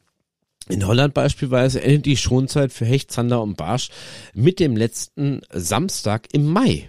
In 0.69 0.87
Holland 0.87 1.13
beispielsweise 1.13 1.83
endet 1.83 2.07
die 2.07 2.17
Schonzeit 2.17 2.73
für 2.73 2.87
Hecht, 2.87 3.13
Zander 3.13 3.43
und 3.43 3.59
Barsch 3.59 3.91
mit 4.33 4.61
dem 4.61 4.77
letzten 4.77 5.43
Samstag 5.53 6.29
im 6.33 6.47
Mai. 6.47 6.89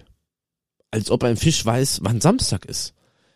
Als 0.91 1.11
ob 1.11 1.25
ein 1.25 1.35
Fisch 1.35 1.65
weiß, 1.65 1.99
wann 2.03 2.21
Samstag 2.21 2.65
ist. 2.65 2.93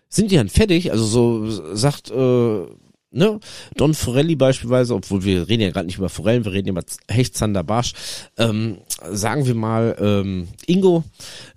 Sind 0.08 0.32
die 0.32 0.38
dann 0.38 0.48
fertig? 0.48 0.92
Also 0.92 1.04
so 1.06 1.76
sagt 1.76 2.10
äh, 2.10 2.66
ne, 3.12 3.40
Don 3.76 3.94
Forelli 3.94 4.36
beispielsweise, 4.36 4.94
obwohl 4.94 5.24
wir 5.24 5.48
reden 5.48 5.64
ja 5.64 5.72
gerade 5.72 5.88
nicht 5.88 5.98
über 5.98 6.10
Forellen, 6.10 6.46
wir 6.46 6.52
reden 6.52 6.70
über 6.70 6.84
Hecht, 7.08 7.36
Zander, 7.36 7.64
Barsch, 7.64 7.94
ähm, 8.38 8.78
sagen 9.12 9.46
wir 9.46 9.56
mal, 9.56 9.96
ähm, 10.00 10.48
Ingo 10.68 11.04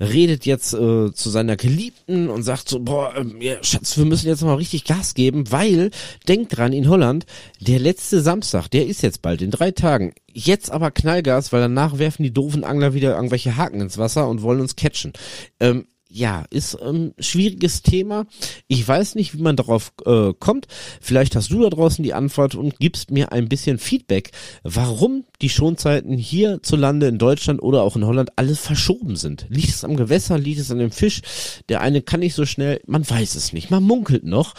redet 0.01 0.47
jetzt 0.47 0.73
äh, 0.73 1.13
zu 1.13 1.31
seiner 1.31 1.57
Geliebten 1.57 2.31
und 2.31 2.43
sagt 2.43 2.69
so, 2.69 2.81
boah, 2.81 3.15
ähm, 3.17 3.41
ja, 3.41 3.63
Schatz, 3.63 3.97
wir 3.99 4.05
müssen 4.05 4.29
jetzt 4.29 4.43
mal 4.43 4.55
richtig 4.55 4.85
Gas 4.85 5.15
geben, 5.15 5.51
weil, 5.51 5.91
denkt 6.29 6.57
dran, 6.57 6.73
in 6.73 6.89
Holland, 6.89 7.27
der 7.61 7.79
letzte 7.79 8.23
Samstag, 8.23 8.69
der 8.69 8.87
ist 8.87 9.03
jetzt 9.03 9.23
bald, 9.23 9.43
in 9.43 9.51
drei 9.51 9.71
Tagen, 9.71 10.15
jetzt 10.33 10.71
aber 10.71 10.91
Knallgas, 10.91 11.53
weil 11.53 11.61
danach 11.61 11.99
werfen 11.99 12.23
die 12.23 12.33
doofen 12.33 12.65
Angler 12.65 12.95
wieder 12.95 13.15
irgendwelche 13.15 13.57
Haken 13.57 13.81
ins 13.81 13.99
Wasser 13.99 14.29
und 14.29 14.43
wollen 14.43 14.61
uns 14.61 14.77
catchen. 14.77 15.13
Ähm, 15.61 15.87
ja, 16.15 16.45
ist 16.51 16.75
ein 16.75 17.15
schwieriges 17.19 17.83
Thema. 17.83 18.27
Ich 18.69 18.87
weiß 18.87 19.15
nicht, 19.15 19.35
wie 19.35 19.41
man 19.41 19.57
darauf 19.57 19.95
äh, 20.05 20.35
kommt. 20.39 20.67
Vielleicht 21.01 21.35
hast 21.35 21.51
du 21.51 21.63
da 21.63 21.71
draußen 21.71 22.03
die 22.03 22.13
Antwort 22.13 22.55
und 22.55 22.79
gibst 22.79 23.11
mir 23.11 23.33
ein 23.33 23.49
bisschen 23.49 23.79
Feedback, 23.79 24.31
warum 24.63 25.25
die 25.41 25.49
Schonzeiten 25.49 26.19
hierzulande 26.19 27.07
in 27.07 27.17
Deutschland 27.17 27.63
oder 27.63 27.83
auch 27.83 27.97
in 27.97 28.05
Holland 28.05 28.31
alles 28.37 28.61
verschoben 28.61 29.17
sind. 29.17 29.47
Liegt 29.49 29.71
es 29.71 29.85
am 29.85 29.97
Gewässer, 29.97 30.37
liegt 30.39 30.61
es 30.61 30.71
an 30.71 30.79
dem 30.79 30.91
Fisch? 30.91 31.23
Der 31.71 31.81
eine 31.81 32.03
kann 32.03 32.21
nicht 32.21 32.35
so 32.35 32.45
schnell, 32.45 32.81
man 32.87 33.09
weiß 33.09 33.35
es 33.35 33.55
nicht, 33.55 33.71
man 33.71 33.83
munkelt 33.83 34.25
noch. 34.25 34.55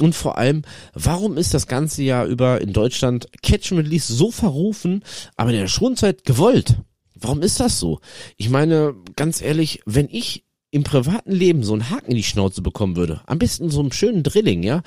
Und 0.00 0.14
vor 0.14 0.36
allem, 0.36 0.62
warum 0.92 1.38
ist 1.38 1.54
das 1.54 1.66
ganze 1.66 2.02
Jahr 2.02 2.26
über 2.26 2.60
in 2.60 2.74
Deutschland 2.74 3.28
Catch 3.42 3.72
and 3.72 3.80
Release 3.80 4.12
so 4.12 4.30
verrufen, 4.30 5.02
aber 5.36 5.50
in 5.50 5.56
der 5.56 5.68
Schonzeit 5.68 6.24
gewollt? 6.24 6.76
Warum 7.14 7.42
ist 7.42 7.58
das 7.60 7.80
so? 7.80 8.00
Ich 8.36 8.50
meine, 8.50 8.94
ganz 9.16 9.40
ehrlich, 9.40 9.80
wenn 9.86 10.08
ich 10.10 10.44
im 10.70 10.84
privaten 10.84 11.32
Leben 11.32 11.62
so 11.62 11.72
einen 11.72 11.90
Haken 11.90 12.10
in 12.10 12.16
die 12.16 12.22
Schnauze 12.22 12.62
bekommen 12.62 12.96
würde, 12.96 13.20
am 13.26 13.38
besten 13.38 13.70
so 13.70 13.80
einen 13.80 13.92
schönen 13.92 14.22
Drilling, 14.22 14.62
ja, 14.62 14.82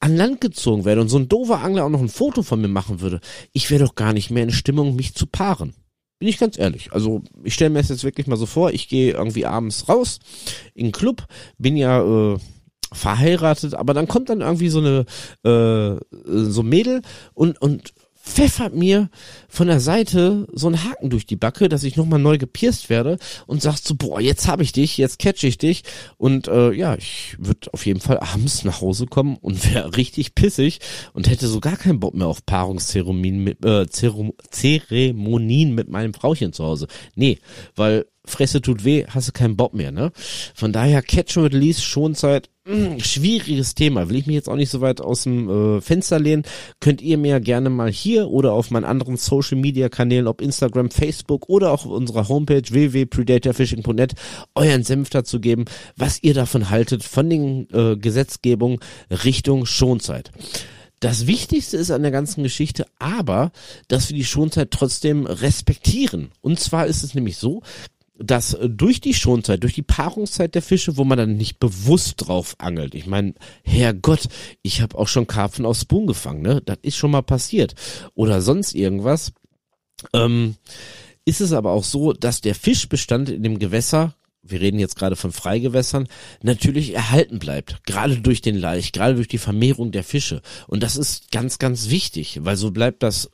an 0.00 0.16
Land 0.16 0.40
gezogen 0.40 0.84
werde 0.84 1.00
und 1.00 1.08
so 1.08 1.18
ein 1.18 1.28
doofer 1.28 1.60
Angler 1.60 1.84
auch 1.84 1.90
noch 1.90 2.00
ein 2.00 2.08
Foto 2.08 2.42
von 2.42 2.60
mir 2.60 2.68
machen 2.68 3.00
würde, 3.00 3.20
ich 3.52 3.70
wäre 3.70 3.84
doch 3.84 3.94
gar 3.94 4.12
nicht 4.12 4.30
mehr 4.30 4.42
in 4.42 4.52
Stimmung, 4.52 4.96
mich 4.96 5.14
zu 5.14 5.26
paaren. 5.26 5.74
Bin 6.18 6.28
ich 6.28 6.38
ganz 6.38 6.58
ehrlich. 6.58 6.92
Also 6.92 7.22
ich 7.44 7.54
stelle 7.54 7.70
mir 7.70 7.78
das 7.78 7.90
jetzt 7.90 8.02
wirklich 8.04 8.26
mal 8.26 8.36
so 8.36 8.46
vor, 8.46 8.72
ich 8.72 8.88
gehe 8.88 9.12
irgendwie 9.12 9.46
abends 9.46 9.88
raus 9.88 10.18
in 10.74 10.86
einen 10.86 10.92
Club, 10.92 11.26
bin 11.58 11.76
ja 11.76 12.02
äh, 12.32 12.38
verheiratet, 12.92 13.74
aber 13.74 13.94
dann 13.94 14.08
kommt 14.08 14.28
dann 14.30 14.40
irgendwie 14.40 14.68
so 14.68 14.78
eine 14.78 15.04
äh, 15.44 16.00
so 16.24 16.62
ein 16.62 16.68
Mädel 16.68 17.02
und 17.34 17.60
und 17.60 17.92
pfeffert 18.28 18.74
mir 18.74 19.10
von 19.48 19.66
der 19.66 19.80
Seite 19.80 20.46
so 20.52 20.66
einen 20.66 20.84
Haken 20.84 21.10
durch 21.10 21.26
die 21.26 21.36
Backe, 21.36 21.68
dass 21.68 21.82
ich 21.82 21.96
nochmal 21.96 22.18
neu 22.18 22.38
gepierst 22.38 22.90
werde 22.90 23.18
und 23.46 23.62
sagst 23.62 23.88
so, 23.88 23.94
boah, 23.96 24.20
jetzt 24.20 24.46
habe 24.46 24.62
ich 24.62 24.72
dich, 24.72 24.98
jetzt 24.98 25.18
catch 25.18 25.42
ich 25.44 25.58
dich. 25.58 25.82
Und 26.16 26.46
äh, 26.48 26.72
ja, 26.72 26.94
ich 26.94 27.36
würde 27.38 27.72
auf 27.72 27.86
jeden 27.86 28.00
Fall 28.00 28.18
abends 28.20 28.64
nach 28.64 28.80
Hause 28.80 29.06
kommen 29.06 29.36
und 29.36 29.64
wäre 29.74 29.96
richtig 29.96 30.34
pissig 30.34 30.80
und 31.14 31.28
hätte 31.28 31.48
so 31.48 31.60
gar 31.60 31.76
keinen 31.76 32.00
Bock 32.00 32.14
mehr 32.14 32.26
auf 32.26 32.44
Paarungszeremonien 32.44 33.42
mit, 33.42 33.64
äh, 33.64 33.88
Zeremonien 33.88 35.74
mit 35.74 35.88
meinem 35.88 36.14
Frauchen 36.14 36.52
zu 36.52 36.64
Hause. 36.64 36.86
Nee, 37.14 37.38
weil 37.74 38.06
Fresse 38.28 38.62
tut 38.62 38.84
weh, 38.84 39.04
hast 39.08 39.28
du 39.28 39.32
keinen 39.32 39.56
Bock 39.56 39.74
mehr, 39.74 39.90
ne? 39.90 40.12
Von 40.54 40.72
daher 40.72 41.02
Catch 41.02 41.36
and 41.36 41.52
Release, 41.52 41.80
Schonzeit, 41.80 42.50
mh, 42.64 42.76
mm, 42.76 43.00
schwieriges 43.00 43.74
Thema. 43.74 44.08
Will 44.08 44.16
ich 44.16 44.26
mich 44.26 44.36
jetzt 44.36 44.48
auch 44.48 44.56
nicht 44.56 44.70
so 44.70 44.80
weit 44.80 45.00
aus 45.00 45.24
dem 45.24 45.48
äh, 45.48 45.80
Fenster 45.80 46.18
lehnen. 46.18 46.44
Könnt 46.80 47.02
ihr 47.02 47.18
mir 47.18 47.40
gerne 47.40 47.70
mal 47.70 47.90
hier 47.90 48.28
oder 48.28 48.52
auf 48.52 48.70
meinen 48.70 48.84
anderen 48.84 49.16
Social 49.16 49.58
Media 49.58 49.88
Kanälen, 49.88 50.28
ob 50.28 50.40
Instagram, 50.40 50.90
Facebook 50.90 51.48
oder 51.48 51.72
auch 51.72 51.84
auf 51.84 51.92
unserer 51.92 52.28
Homepage 52.28 52.62
www.predatorfishing.net 52.68 54.14
euren 54.54 54.84
Senf 54.84 55.10
dazu 55.10 55.40
geben, 55.40 55.64
was 55.96 56.22
ihr 56.22 56.34
davon 56.34 56.70
haltet 56.70 57.02
von 57.02 57.28
den 57.28 57.68
äh, 57.72 57.96
Gesetzgebungen 57.96 58.78
Richtung 59.10 59.66
Schonzeit. 59.66 60.30
Das 61.00 61.28
Wichtigste 61.28 61.76
ist 61.76 61.92
an 61.92 62.02
der 62.02 62.10
ganzen 62.10 62.42
Geschichte 62.42 62.86
aber, 62.98 63.52
dass 63.86 64.08
wir 64.08 64.16
die 64.16 64.24
Schonzeit 64.24 64.72
trotzdem 64.72 65.26
respektieren. 65.26 66.32
Und 66.40 66.58
zwar 66.58 66.86
ist 66.86 67.04
es 67.04 67.14
nämlich 67.14 67.36
so, 67.36 67.62
dass 68.18 68.54
äh, 68.54 68.68
durch 68.68 69.00
die 69.00 69.14
Schonzeit, 69.14 69.62
durch 69.62 69.74
die 69.74 69.82
Paarungszeit 69.82 70.54
der 70.54 70.62
Fische, 70.62 70.96
wo 70.96 71.04
man 71.04 71.18
dann 71.18 71.36
nicht 71.36 71.58
bewusst 71.58 72.14
drauf 72.18 72.54
angelt. 72.58 72.94
Ich 72.94 73.06
meine, 73.06 73.34
Herrgott, 73.62 74.28
ich 74.62 74.80
habe 74.80 74.98
auch 74.98 75.08
schon 75.08 75.26
Karpfen 75.26 75.66
aus 75.66 75.82
Spoon 75.82 76.06
gefangen, 76.06 76.42
ne? 76.42 76.62
Das 76.64 76.78
ist 76.82 76.96
schon 76.96 77.10
mal 77.10 77.22
passiert. 77.22 77.74
Oder 78.14 78.40
sonst 78.40 78.74
irgendwas. 78.74 79.32
Ähm, 80.12 80.56
ist 81.24 81.40
es 81.40 81.52
aber 81.52 81.72
auch 81.72 81.84
so, 81.84 82.12
dass 82.12 82.40
der 82.40 82.54
Fischbestand 82.54 83.28
in 83.28 83.42
dem 83.42 83.58
Gewässer 83.58 84.14
wir 84.50 84.60
reden 84.60 84.78
jetzt 84.78 84.96
gerade 84.96 85.16
von 85.16 85.32
Freigewässern, 85.32 86.08
natürlich 86.42 86.94
erhalten 86.94 87.38
bleibt. 87.38 87.84
Gerade 87.84 88.20
durch 88.20 88.40
den 88.40 88.56
Laich, 88.56 88.92
gerade 88.92 89.14
durch 89.14 89.28
die 89.28 89.38
Vermehrung 89.38 89.92
der 89.92 90.04
Fische. 90.04 90.42
Und 90.66 90.82
das 90.82 90.96
ist 90.96 91.30
ganz, 91.30 91.58
ganz 91.58 91.90
wichtig, 91.90 92.40
weil 92.42 92.56
so 92.56 92.70
bleibt 92.70 93.02
das 93.02 93.30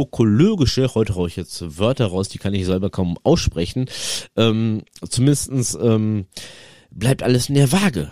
ökologische, 0.00 0.94
heute 0.94 1.14
haue 1.14 1.28
ich 1.28 1.36
jetzt 1.36 1.78
Wörter 1.78 2.06
raus, 2.06 2.28
die 2.28 2.38
kann 2.38 2.54
ich 2.54 2.66
selber 2.66 2.90
kaum 2.90 3.18
aussprechen, 3.22 3.86
ähm, 4.36 4.82
zumindestens 5.08 5.76
ähm, 5.80 6.26
bleibt 6.90 7.22
alles 7.22 7.48
in 7.48 7.54
der 7.54 7.72
Waage 7.72 8.10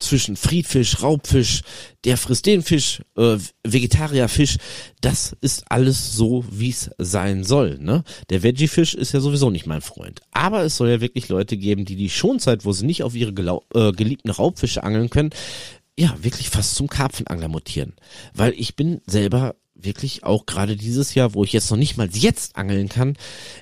zwischen 0.00 0.34
Friedfisch, 0.34 1.02
Raubfisch, 1.02 1.60
der 2.04 2.16
frisst 2.16 2.46
den 2.46 2.62
Fisch, 2.62 3.02
äh, 3.16 3.36
Vegetarierfisch, 3.62 4.56
das 5.00 5.36
ist 5.40 5.64
alles 5.70 6.14
so, 6.14 6.44
wie 6.50 6.70
es 6.70 6.90
sein 6.98 7.44
soll. 7.44 7.78
Ne? 7.78 8.02
Der 8.30 8.42
Veggie-Fisch 8.42 8.94
ist 8.94 9.12
ja 9.12 9.20
sowieso 9.20 9.50
nicht 9.50 9.66
mein 9.66 9.82
Freund. 9.82 10.22
Aber 10.32 10.62
es 10.64 10.76
soll 10.76 10.88
ja 10.88 11.00
wirklich 11.00 11.28
Leute 11.28 11.56
geben, 11.56 11.84
die 11.84 11.96
die 11.96 12.10
Schonzeit, 12.10 12.64
wo 12.64 12.72
sie 12.72 12.86
nicht 12.86 13.02
auf 13.02 13.14
ihre 13.14 13.32
äh, 13.74 13.92
geliebten 13.92 14.30
Raubfische 14.30 14.82
angeln 14.82 15.10
können, 15.10 15.30
ja, 15.98 16.16
wirklich 16.22 16.48
fast 16.48 16.76
zum 16.76 16.88
Karpfenangler 16.88 17.48
mutieren. 17.48 17.92
Weil 18.32 18.54
ich 18.56 18.74
bin 18.74 19.02
selber 19.06 19.56
wirklich 19.84 20.24
auch 20.24 20.46
gerade 20.46 20.76
dieses 20.76 21.14
Jahr, 21.14 21.34
wo 21.34 21.44
ich 21.44 21.52
jetzt 21.52 21.70
noch 21.70 21.78
nicht 21.78 21.96
mal 21.96 22.08
jetzt 22.12 22.56
angeln 22.56 22.88
kann, 22.88 23.16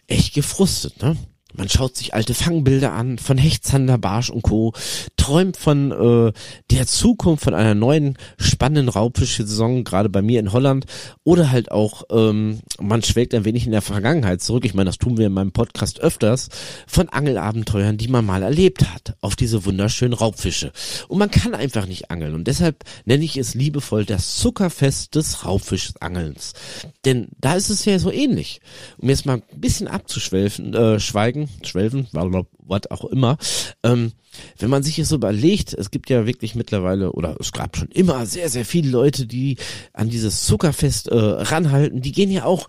echt 0.06 0.34
gefrustet, 0.34 1.02
ne? 1.02 1.16
Man 1.54 1.68
schaut 1.68 1.96
sich 1.96 2.12
alte 2.12 2.34
Fangbilder 2.34 2.92
an 2.92 3.18
von 3.18 3.38
Hechtzander, 3.38 3.96
Barsch 3.96 4.28
und 4.28 4.42
Co. 4.42 4.74
Träumt 5.16 5.56
von 5.56 5.92
äh, 5.92 6.32
der 6.70 6.86
Zukunft, 6.86 7.44
von 7.44 7.54
einer 7.54 7.74
neuen 7.74 8.18
spannenden 8.38 8.88
Raubfischsaison, 8.90 9.82
gerade 9.82 10.10
bei 10.10 10.20
mir 10.20 10.40
in 10.40 10.52
Holland. 10.52 10.84
Oder 11.24 11.50
halt 11.50 11.70
auch, 11.70 12.04
ähm, 12.10 12.60
man 12.78 13.02
schwelgt 13.02 13.34
ein 13.34 13.46
wenig 13.46 13.64
in 13.64 13.72
der 13.72 13.80
Vergangenheit 13.82 14.42
zurück. 14.42 14.66
Ich 14.66 14.74
meine, 14.74 14.90
das 14.90 14.98
tun 14.98 15.16
wir 15.16 15.26
in 15.26 15.32
meinem 15.32 15.52
Podcast 15.52 16.00
öfters, 16.00 16.50
von 16.86 17.08
Angelabenteuern, 17.08 17.96
die 17.96 18.08
man 18.08 18.26
mal 18.26 18.42
erlebt 18.42 18.86
hat, 18.92 19.16
auf 19.22 19.34
diese 19.34 19.64
wunderschönen 19.64 20.14
Raubfische. 20.14 20.72
Und 21.08 21.18
man 21.18 21.30
kann 21.30 21.54
einfach 21.54 21.86
nicht 21.86 22.10
angeln. 22.10 22.34
Und 22.34 22.46
deshalb 22.46 22.84
nenne 23.06 23.24
ich 23.24 23.38
es 23.38 23.54
liebevoll 23.54 24.04
das 24.04 24.36
Zuckerfest 24.36 25.14
des 25.14 25.46
Raubfischangelns. 25.46 26.52
Denn 27.06 27.28
da 27.40 27.54
ist 27.54 27.70
es 27.70 27.86
ja 27.86 27.98
so 27.98 28.12
ähnlich. 28.12 28.60
Um 28.98 29.08
jetzt 29.08 29.24
mal 29.24 29.42
ein 29.50 29.60
bisschen 29.60 29.88
abzuschwelfen, 29.88 30.74
äh, 30.74 31.00
Schwelgen, 31.46 32.06
Schwelven, 32.10 32.46
was 32.58 32.90
auch 32.90 33.04
immer. 33.04 33.38
Ähm, 33.82 34.12
wenn 34.58 34.70
man 34.70 34.82
sich 34.82 34.96
so 35.06 35.14
überlegt, 35.14 35.74
es 35.74 35.90
gibt 35.90 36.10
ja 36.10 36.26
wirklich 36.26 36.54
mittlerweile, 36.54 37.12
oder 37.12 37.36
es 37.38 37.52
gab 37.52 37.76
schon 37.76 37.88
immer 37.88 38.26
sehr, 38.26 38.48
sehr 38.48 38.64
viele 38.64 38.90
Leute, 38.90 39.26
die 39.26 39.56
an 39.92 40.10
dieses 40.10 40.44
Zuckerfest 40.46 41.08
äh, 41.08 41.14
ranhalten, 41.16 42.02
die 42.02 42.12
gehen 42.12 42.30
ja 42.30 42.44
auch 42.44 42.68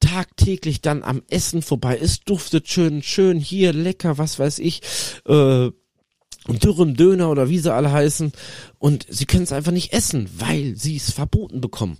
tagtäglich 0.00 0.80
dann 0.80 1.02
am 1.02 1.22
Essen 1.28 1.62
vorbei. 1.62 1.98
Es 2.00 2.20
duftet 2.20 2.68
schön, 2.68 3.02
schön 3.02 3.38
hier, 3.38 3.72
lecker, 3.72 4.16
was 4.16 4.38
weiß 4.38 4.60
ich, 4.60 4.82
äh, 5.26 5.70
dürrem 6.48 6.94
Döner 6.94 7.30
oder 7.30 7.48
wie 7.50 7.58
sie 7.58 7.72
alle 7.72 7.92
heißen. 7.92 8.32
Und 8.78 9.06
sie 9.08 9.26
können 9.26 9.42
es 9.42 9.52
einfach 9.52 9.72
nicht 9.72 9.92
essen, 9.92 10.28
weil 10.38 10.76
sie 10.76 10.96
es 10.96 11.10
verboten 11.10 11.60
bekommen 11.60 11.98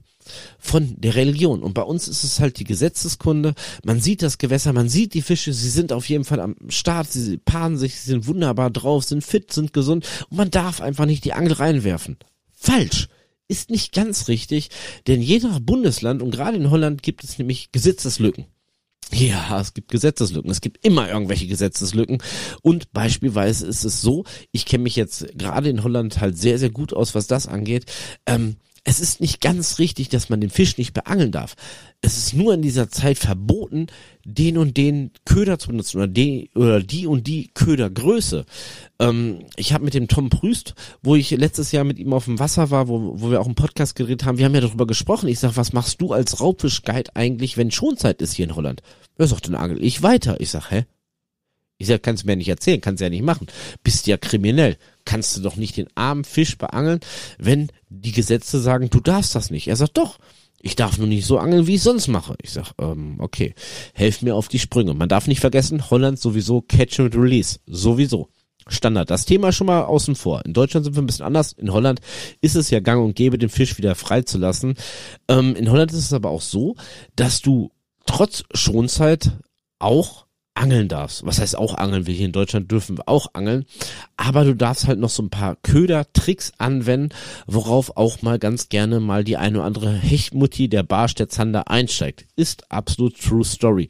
von 0.58 0.94
der 0.98 1.14
Religion. 1.14 1.62
Und 1.62 1.74
bei 1.74 1.82
uns 1.82 2.08
ist 2.08 2.24
es 2.24 2.40
halt 2.40 2.58
die 2.58 2.64
Gesetzeskunde. 2.64 3.54
Man 3.84 4.00
sieht 4.00 4.22
das 4.22 4.38
Gewässer, 4.38 4.72
man 4.72 4.88
sieht 4.88 5.14
die 5.14 5.22
Fische, 5.22 5.52
sie 5.52 5.70
sind 5.70 5.92
auf 5.92 6.08
jeden 6.08 6.24
Fall 6.24 6.40
am 6.40 6.56
Start, 6.68 7.10
sie 7.10 7.38
paaren 7.38 7.76
sich, 7.76 8.00
sie 8.00 8.10
sind 8.10 8.26
wunderbar 8.26 8.70
drauf, 8.70 9.04
sind 9.04 9.24
fit, 9.24 9.52
sind 9.52 9.72
gesund 9.72 10.06
und 10.30 10.36
man 10.36 10.50
darf 10.50 10.80
einfach 10.80 11.06
nicht 11.06 11.24
die 11.24 11.32
Angel 11.32 11.54
reinwerfen. 11.54 12.16
Falsch 12.52 13.08
ist 13.48 13.70
nicht 13.70 13.92
ganz 13.92 14.28
richtig, 14.28 14.68
denn 15.06 15.22
je 15.22 15.38
nach 15.38 15.58
Bundesland 15.60 16.22
und 16.22 16.30
gerade 16.30 16.56
in 16.56 16.70
Holland 16.70 17.02
gibt 17.02 17.24
es 17.24 17.38
nämlich 17.38 17.72
Gesetzeslücken. 17.72 18.46
Ja, 19.12 19.58
es 19.60 19.72
gibt 19.72 19.90
Gesetzeslücken. 19.90 20.50
Es 20.50 20.60
gibt 20.60 20.84
immer 20.84 21.08
irgendwelche 21.08 21.46
Gesetzeslücken. 21.46 22.22
Und 22.62 22.92
beispielsweise 22.92 23.66
ist 23.66 23.84
es 23.84 24.02
so, 24.02 24.24
ich 24.52 24.66
kenne 24.66 24.82
mich 24.82 24.96
jetzt 24.96 25.26
gerade 25.36 25.70
in 25.70 25.82
Holland 25.82 26.20
halt 26.20 26.36
sehr, 26.36 26.58
sehr 26.58 26.70
gut 26.70 26.92
aus, 26.92 27.14
was 27.14 27.26
das 27.26 27.46
angeht. 27.46 27.86
Ähm, 28.26 28.56
es 28.88 29.00
ist 29.00 29.20
nicht 29.20 29.42
ganz 29.42 29.78
richtig, 29.78 30.08
dass 30.08 30.30
man 30.30 30.40
den 30.40 30.48
Fisch 30.48 30.78
nicht 30.78 30.94
beangeln 30.94 31.30
darf. 31.30 31.56
Es 32.00 32.16
ist 32.16 32.32
nur 32.32 32.54
in 32.54 32.62
dieser 32.62 32.88
Zeit 32.88 33.18
verboten, 33.18 33.88
den 34.24 34.56
und 34.56 34.78
den 34.78 35.10
Köder 35.26 35.58
zu 35.58 35.68
benutzen 35.68 35.98
oder 35.98 36.06
die, 36.06 36.50
oder 36.54 36.80
die 36.80 37.06
und 37.06 37.26
die 37.26 37.50
Ködergröße. 37.52 38.46
Ähm, 38.98 39.44
ich 39.56 39.74
habe 39.74 39.84
mit 39.84 39.92
dem 39.92 40.08
Tom 40.08 40.30
Prüst, 40.30 40.74
wo 41.02 41.16
ich 41.16 41.30
letztes 41.32 41.70
Jahr 41.70 41.84
mit 41.84 41.98
ihm 41.98 42.14
auf 42.14 42.24
dem 42.24 42.38
Wasser 42.38 42.70
war, 42.70 42.88
wo, 42.88 43.20
wo 43.20 43.30
wir 43.30 43.42
auch 43.42 43.46
einen 43.46 43.54
Podcast 43.54 43.94
geredet 43.94 44.24
haben, 44.24 44.38
wir 44.38 44.46
haben 44.46 44.54
ja 44.54 44.62
darüber 44.62 44.86
gesprochen. 44.86 45.28
Ich 45.28 45.38
sag, 45.38 45.58
was 45.58 45.74
machst 45.74 46.00
du 46.00 46.14
als 46.14 46.40
Raubfischguide 46.40 47.14
eigentlich, 47.14 47.58
wenn 47.58 47.70
Schonzeit 47.70 48.22
ist 48.22 48.32
hier 48.32 48.46
in 48.46 48.56
Holland? 48.56 48.80
Er 49.18 49.26
sagt, 49.26 49.48
dann 49.48 49.54
angel 49.54 49.84
ich 49.84 50.02
weiter. 50.02 50.40
Ich 50.40 50.48
sag, 50.48 50.70
hä? 50.70 50.86
Ich 51.76 51.88
sag, 51.88 52.02
kannst 52.02 52.22
du 52.22 52.26
mir 52.26 52.36
nicht 52.36 52.48
erzählen, 52.48 52.80
kannst 52.80 53.00
du 53.00 53.04
ja 53.04 53.10
nicht 53.10 53.22
machen. 53.22 53.48
Bist 53.84 54.06
ja 54.06 54.16
kriminell. 54.16 54.78
Kannst 55.08 55.38
du 55.38 55.40
doch 55.40 55.56
nicht 55.56 55.78
den 55.78 55.88
armen 55.94 56.22
Fisch 56.22 56.58
beangeln, 56.58 57.00
wenn 57.38 57.68
die 57.88 58.12
Gesetze 58.12 58.60
sagen, 58.60 58.90
du 58.90 59.00
darfst 59.00 59.34
das 59.34 59.50
nicht. 59.50 59.66
Er 59.66 59.76
sagt, 59.76 59.96
doch. 59.96 60.18
Ich 60.60 60.76
darf 60.76 60.98
nur 60.98 61.06
nicht 61.06 61.24
so 61.24 61.38
angeln, 61.38 61.66
wie 61.66 61.76
ich 61.76 61.82
sonst 61.82 62.08
mache. 62.08 62.36
Ich 62.42 62.50
sag, 62.50 62.72
ähm, 62.78 63.14
okay, 63.20 63.54
helf 63.94 64.20
mir 64.20 64.34
auf 64.34 64.48
die 64.48 64.58
Sprünge. 64.58 64.92
Man 64.92 65.08
darf 65.08 65.26
nicht 65.26 65.40
vergessen, 65.40 65.88
Holland 65.88 66.18
sowieso 66.18 66.60
Catch 66.60 67.00
and 67.00 67.16
Release. 67.16 67.58
Sowieso. 67.66 68.28
Standard. 68.66 69.08
Das 69.08 69.24
Thema 69.24 69.50
schon 69.50 69.68
mal 69.68 69.84
außen 69.84 70.14
vor. 70.14 70.44
In 70.44 70.52
Deutschland 70.52 70.84
sind 70.84 70.94
wir 70.94 71.02
ein 71.02 71.06
bisschen 71.06 71.24
anders. 71.24 71.52
In 71.52 71.72
Holland 71.72 72.00
ist 72.42 72.54
es 72.54 72.68
ja 72.68 72.80
gang 72.80 73.02
und 73.02 73.16
gäbe, 73.16 73.38
den 73.38 73.48
Fisch 73.48 73.78
wieder 73.78 73.94
freizulassen. 73.94 74.74
Ähm, 75.28 75.56
in 75.56 75.70
Holland 75.70 75.90
ist 75.90 76.00
es 76.00 76.12
aber 76.12 76.28
auch 76.28 76.42
so, 76.42 76.76
dass 77.16 77.40
du 77.40 77.70
trotz 78.04 78.44
Schonzeit 78.52 79.30
auch 79.78 80.27
angeln 80.58 80.88
darfst. 80.88 81.24
Was 81.24 81.38
heißt 81.40 81.56
auch 81.56 81.74
angeln? 81.74 82.06
Wir 82.06 82.14
hier 82.14 82.26
in 82.26 82.32
Deutschland 82.32 82.70
dürfen 82.70 82.98
auch 83.06 83.28
angeln. 83.34 83.64
Aber 84.16 84.44
du 84.44 84.54
darfst 84.54 84.86
halt 84.86 84.98
noch 84.98 85.08
so 85.08 85.22
ein 85.22 85.30
paar 85.30 85.56
Köder-Tricks 85.56 86.52
anwenden, 86.58 87.14
worauf 87.46 87.96
auch 87.96 88.22
mal 88.22 88.38
ganz 88.38 88.68
gerne 88.68 89.00
mal 89.00 89.24
die 89.24 89.36
eine 89.36 89.58
oder 89.58 89.66
andere 89.66 89.92
Hechtmutti, 89.94 90.68
der 90.68 90.82
Barsch, 90.82 91.14
der 91.14 91.28
Zander 91.28 91.70
einsteigt. 91.70 92.26
Ist 92.36 92.70
absolut 92.70 93.20
true 93.20 93.44
story. 93.44 93.88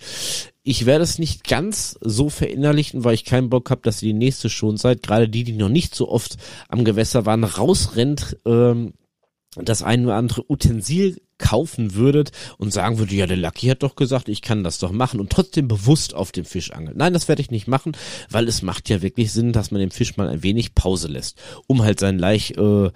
Ich 0.62 0.84
werde 0.84 1.02
es 1.02 1.18
nicht 1.18 1.44
ganz 1.44 1.98
so 2.02 2.28
verinnerlichen, 2.28 3.02
weil 3.02 3.14
ich 3.14 3.24
keinen 3.24 3.48
Bock 3.48 3.70
habe, 3.70 3.80
dass 3.82 4.00
die 4.00 4.12
nächste 4.12 4.50
schon 4.50 4.76
seid, 4.76 5.02
gerade 5.02 5.28
die, 5.28 5.44
die 5.44 5.54
noch 5.54 5.70
nicht 5.70 5.94
so 5.94 6.10
oft 6.10 6.36
am 6.68 6.84
Gewässer 6.84 7.24
waren, 7.24 7.44
rausrennt, 7.44 8.36
ähm, 8.44 8.92
das 9.62 9.82
ein 9.82 10.04
oder 10.04 10.16
andere 10.16 10.44
Utensil 10.48 11.20
kaufen 11.38 11.94
würdet 11.94 12.32
und 12.58 12.72
sagen 12.72 12.98
würdet, 12.98 13.16
ja, 13.16 13.26
der 13.26 13.36
Lucky 13.36 13.68
hat 13.68 13.82
doch 13.82 13.96
gesagt, 13.96 14.28
ich 14.28 14.42
kann 14.42 14.64
das 14.64 14.78
doch 14.78 14.90
machen 14.90 15.20
und 15.20 15.30
trotzdem 15.30 15.68
bewusst 15.68 16.14
auf 16.14 16.32
dem 16.32 16.44
Fisch 16.44 16.72
angeln. 16.72 16.96
Nein, 16.96 17.12
das 17.12 17.28
werde 17.28 17.40
ich 17.40 17.50
nicht 17.50 17.68
machen, 17.68 17.92
weil 18.28 18.48
es 18.48 18.62
macht 18.62 18.88
ja 18.88 19.02
wirklich 19.02 19.32
Sinn, 19.32 19.52
dass 19.52 19.70
man 19.70 19.80
dem 19.80 19.90
Fisch 19.90 20.16
mal 20.16 20.28
ein 20.28 20.42
wenig 20.42 20.74
Pause 20.74 21.08
lässt, 21.08 21.40
um 21.66 21.82
halt 21.82 22.00
sein 22.00 22.18
Laich 22.18 22.50
äh, 22.58 22.90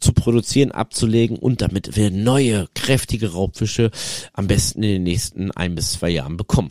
zu 0.00 0.12
produzieren, 0.14 0.70
abzulegen 0.70 1.36
und 1.36 1.60
damit 1.60 1.96
wir 1.96 2.10
neue, 2.10 2.68
kräftige 2.74 3.32
Raubfische 3.32 3.90
am 4.32 4.46
besten 4.46 4.82
in 4.82 4.90
den 4.90 5.02
nächsten 5.02 5.50
ein 5.50 5.74
bis 5.74 5.92
zwei 5.92 6.10
Jahren 6.10 6.36
bekommen. 6.36 6.70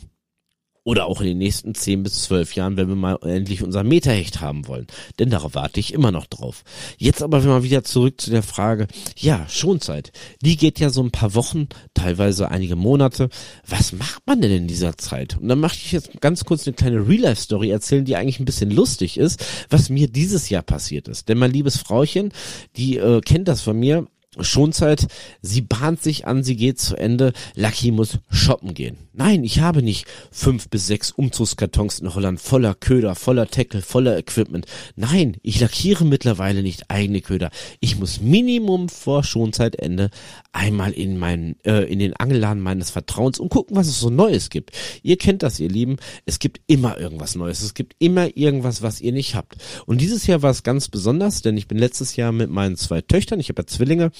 Oder 0.88 1.04
auch 1.04 1.20
in 1.20 1.26
den 1.26 1.36
nächsten 1.36 1.74
zehn 1.74 2.02
bis 2.02 2.22
zwölf 2.22 2.54
Jahren, 2.54 2.78
wenn 2.78 2.88
wir 2.88 2.94
mal 2.94 3.18
endlich 3.20 3.62
unser 3.62 3.84
Meterhecht 3.84 4.40
haben 4.40 4.66
wollen. 4.68 4.86
Denn 5.18 5.28
darauf 5.28 5.54
warte 5.54 5.80
ich 5.80 5.92
immer 5.92 6.12
noch 6.12 6.24
drauf. 6.24 6.64
Jetzt 6.96 7.22
aber 7.22 7.42
mal 7.42 7.62
wieder 7.62 7.84
zurück 7.84 8.18
zu 8.18 8.30
der 8.30 8.42
Frage, 8.42 8.86
ja, 9.14 9.44
Schonzeit. 9.50 10.12
Die 10.40 10.56
geht 10.56 10.80
ja 10.80 10.88
so 10.88 11.02
ein 11.02 11.10
paar 11.10 11.34
Wochen, 11.34 11.68
teilweise 11.92 12.50
einige 12.50 12.74
Monate. 12.74 13.28
Was 13.66 13.92
macht 13.92 14.22
man 14.26 14.40
denn 14.40 14.50
in 14.50 14.66
dieser 14.66 14.96
Zeit? 14.96 15.36
Und 15.36 15.48
dann 15.48 15.60
möchte 15.60 15.80
ich 15.84 15.92
jetzt 15.92 16.22
ganz 16.22 16.46
kurz 16.46 16.66
eine 16.66 16.72
kleine 16.72 17.06
Real-Life-Story 17.06 17.68
erzählen, 17.68 18.06
die 18.06 18.16
eigentlich 18.16 18.40
ein 18.40 18.46
bisschen 18.46 18.70
lustig 18.70 19.18
ist, 19.18 19.44
was 19.68 19.90
mir 19.90 20.08
dieses 20.08 20.48
Jahr 20.48 20.62
passiert 20.62 21.06
ist. 21.06 21.28
Denn 21.28 21.36
mein 21.36 21.52
liebes 21.52 21.76
Frauchen, 21.76 22.32
die 22.76 22.96
äh, 22.96 23.20
kennt 23.20 23.46
das 23.48 23.60
von 23.60 23.78
mir, 23.78 24.06
Schonzeit, 24.40 25.06
sie 25.42 25.62
bahnt 25.62 26.02
sich 26.02 26.26
an, 26.26 26.42
sie 26.42 26.56
geht 26.56 26.78
zu 26.78 26.96
Ende, 26.96 27.32
Lucky 27.54 27.90
muss 27.90 28.18
shoppen 28.30 28.74
gehen. 28.74 28.96
Nein, 29.12 29.44
ich 29.44 29.60
habe 29.60 29.82
nicht 29.82 30.06
fünf 30.30 30.68
bis 30.68 30.86
sechs 30.86 31.10
Umzugskartons 31.10 31.98
in 31.98 32.14
Holland 32.14 32.40
voller 32.40 32.74
Köder, 32.74 33.14
voller 33.14 33.48
Tackle, 33.48 33.82
voller 33.82 34.16
Equipment. 34.16 34.66
Nein, 34.96 35.36
ich 35.42 35.60
lackiere 35.60 36.04
mittlerweile 36.04 36.62
nicht 36.62 36.90
eigene 36.90 37.20
Köder. 37.20 37.50
Ich 37.80 37.98
muss 37.98 38.20
Minimum 38.20 38.88
vor 38.88 39.24
Schonzeitende 39.24 40.10
einmal 40.52 40.92
in 40.92 41.18
meinen, 41.18 41.56
äh, 41.64 41.84
in 41.84 41.98
den 41.98 42.14
Angelladen 42.16 42.62
meines 42.62 42.90
Vertrauens 42.90 43.38
und 43.38 43.50
gucken, 43.50 43.76
was 43.76 43.86
es 43.86 44.00
so 44.00 44.10
Neues 44.10 44.50
gibt. 44.50 44.72
Ihr 45.02 45.16
kennt 45.16 45.42
das, 45.42 45.60
ihr 45.60 45.68
Lieben. 45.68 45.96
Es 46.24 46.38
gibt 46.38 46.60
immer 46.66 46.98
irgendwas 46.98 47.34
Neues. 47.34 47.62
Es 47.62 47.74
gibt 47.74 47.94
immer 47.98 48.36
irgendwas, 48.36 48.82
was 48.82 49.00
ihr 49.00 49.12
nicht 49.12 49.34
habt. 49.34 49.56
Und 49.86 50.00
dieses 50.00 50.26
Jahr 50.26 50.42
war 50.42 50.50
es 50.50 50.62
ganz 50.62 50.88
besonders, 50.88 51.42
denn 51.42 51.56
ich 51.56 51.68
bin 51.68 51.78
letztes 51.78 52.16
Jahr 52.16 52.32
mit 52.32 52.50
meinen 52.50 52.76
zwei 52.76 53.02
Töchtern, 53.02 53.40
ich 53.40 53.50
habe 53.50 53.62
ja 53.62 53.66
Zwillinge, 53.66 54.10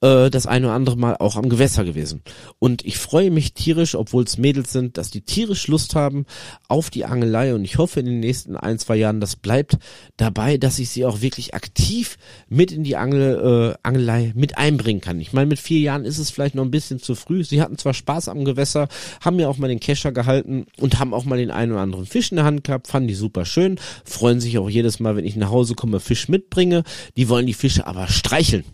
äh, 0.00 0.30
das 0.30 0.46
eine 0.46 0.66
oder 0.66 0.74
andere 0.74 0.96
Mal 0.96 1.16
auch 1.16 1.36
am 1.36 1.48
Gewässer 1.48 1.84
gewesen. 1.84 2.22
Und 2.58 2.84
ich 2.84 2.98
freue 2.98 3.30
mich 3.30 3.52
tierisch, 3.52 3.94
obwohl 3.94 4.24
es 4.24 4.38
Mädels 4.38 4.72
sind, 4.72 4.96
dass 4.96 5.10
die 5.10 5.22
tierisch 5.22 5.68
Lust 5.68 5.94
haben 5.94 6.24
auf 6.68 6.90
die 6.90 7.04
Angelei. 7.04 7.54
Und 7.54 7.64
ich 7.64 7.78
hoffe 7.78 8.00
in 8.00 8.06
den 8.06 8.20
nächsten 8.20 8.56
ein, 8.56 8.78
zwei 8.78 8.96
Jahren, 8.96 9.20
das 9.20 9.36
bleibt 9.36 9.76
dabei, 10.16 10.56
dass 10.56 10.78
ich 10.78 10.88
sie 10.88 11.04
auch 11.04 11.20
wirklich 11.20 11.54
aktiv 11.54 12.16
mit 12.48 12.72
in 12.72 12.82
die 12.82 12.96
Angel, 12.96 13.74
äh, 13.74 13.78
Angelei 13.82 14.32
mit 14.34 14.56
einbringen 14.56 15.00
kann. 15.00 15.20
Ich 15.20 15.32
meine, 15.32 15.46
mit 15.46 15.65
vier 15.66 15.80
Jahren 15.80 16.04
ist 16.04 16.18
es 16.18 16.30
vielleicht 16.30 16.54
noch 16.54 16.64
ein 16.64 16.70
bisschen 16.70 16.98
zu 16.98 17.14
früh. 17.14 17.44
Sie 17.44 17.60
hatten 17.60 17.76
zwar 17.76 17.92
Spaß 17.92 18.28
am 18.28 18.44
Gewässer, 18.44 18.88
haben 19.20 19.36
mir 19.36 19.48
auch 19.48 19.58
mal 19.58 19.68
den 19.68 19.80
Kescher 19.80 20.12
gehalten 20.12 20.66
und 20.78 20.98
haben 20.98 21.12
auch 21.12 21.24
mal 21.24 21.38
den 21.38 21.50
einen 21.50 21.72
oder 21.72 21.80
anderen 21.80 22.06
Fisch 22.06 22.30
in 22.30 22.36
der 22.36 22.44
Hand 22.44 22.64
gehabt, 22.64 22.86
fanden 22.86 23.08
die 23.08 23.14
super 23.14 23.44
schön, 23.44 23.78
freuen 24.04 24.40
sich 24.40 24.58
auch 24.58 24.70
jedes 24.70 25.00
Mal, 25.00 25.16
wenn 25.16 25.26
ich 25.26 25.36
nach 25.36 25.50
Hause 25.50 25.74
komme, 25.74 26.00
Fisch 26.00 26.28
mitbringe. 26.28 26.84
Die 27.16 27.28
wollen 27.28 27.46
die 27.46 27.54
Fische 27.54 27.86
aber 27.86 28.08
streicheln. 28.08 28.64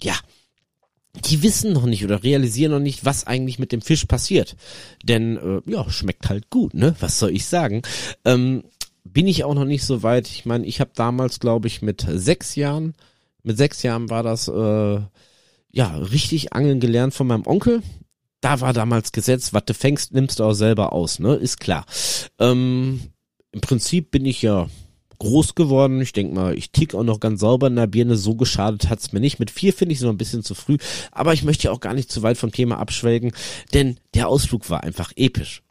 Ja, 0.00 0.14
die 1.14 1.42
wissen 1.42 1.72
noch 1.72 1.84
nicht 1.84 2.04
oder 2.04 2.22
realisieren 2.22 2.72
noch 2.72 2.80
nicht, 2.80 3.04
was 3.04 3.26
eigentlich 3.26 3.58
mit 3.58 3.72
dem 3.72 3.82
Fisch 3.82 4.06
passiert. 4.06 4.56
Denn 5.04 5.36
äh, 5.36 5.70
ja, 5.70 5.88
schmeckt 5.90 6.28
halt 6.28 6.48
gut, 6.48 6.74
ne? 6.74 6.96
Was 7.00 7.18
soll 7.18 7.30
ich 7.30 7.46
sagen? 7.46 7.82
Ähm, 8.24 8.64
bin 9.04 9.26
ich 9.26 9.44
auch 9.44 9.54
noch 9.54 9.64
nicht 9.64 9.84
so 9.84 10.02
weit. 10.02 10.28
Ich 10.28 10.46
meine, 10.46 10.64
ich 10.64 10.80
habe 10.80 10.90
damals, 10.94 11.40
glaube 11.40 11.68
ich, 11.68 11.82
mit 11.82 12.06
sechs 12.08 12.54
Jahren, 12.54 12.94
mit 13.42 13.58
sechs 13.58 13.82
Jahren 13.82 14.08
war 14.08 14.22
das 14.22 14.48
äh, 14.48 15.00
ja 15.72 15.96
richtig 15.96 16.52
angeln 16.52 16.80
gelernt 16.80 17.14
von 17.14 17.26
meinem 17.26 17.46
Onkel. 17.46 17.82
Da 18.40 18.60
war 18.60 18.72
damals 18.72 19.12
Gesetz, 19.12 19.52
was 19.52 19.64
du 19.64 19.74
fängst, 19.74 20.12
nimmst 20.12 20.40
du 20.40 20.44
auch 20.44 20.52
selber 20.52 20.92
aus, 20.92 21.18
ne? 21.18 21.34
Ist 21.34 21.60
klar. 21.60 21.86
Ähm, 22.38 23.00
Im 23.52 23.60
Prinzip 23.60 24.10
bin 24.10 24.26
ich 24.26 24.42
ja 24.42 24.68
groß 25.22 25.54
geworden. 25.54 26.00
Ich 26.00 26.12
denke 26.12 26.34
mal, 26.34 26.58
ich 26.58 26.72
tick 26.72 26.94
auch 26.94 27.04
noch 27.04 27.20
ganz 27.20 27.40
sauber 27.40 27.68
in 27.68 27.76
der 27.76 27.86
Birne. 27.86 28.16
So 28.16 28.34
geschadet 28.34 28.90
hat's 28.90 29.12
mir 29.12 29.20
nicht. 29.20 29.38
Mit 29.38 29.52
vier 29.52 29.72
finde 29.72 29.92
ich 29.92 29.98
es 29.98 30.04
noch 30.04 30.10
ein 30.10 30.18
bisschen 30.18 30.42
zu 30.42 30.54
früh. 30.54 30.78
Aber 31.12 31.32
ich 31.32 31.44
möchte 31.44 31.64
ja 31.64 31.70
auch 31.70 31.80
gar 31.80 31.94
nicht 31.94 32.10
zu 32.10 32.22
weit 32.22 32.36
vom 32.36 32.50
Thema 32.50 32.78
abschwelgen, 32.78 33.32
denn 33.72 33.98
der 34.14 34.28
Ausflug 34.28 34.68
war 34.68 34.82
einfach 34.82 35.12
episch. 35.14 35.62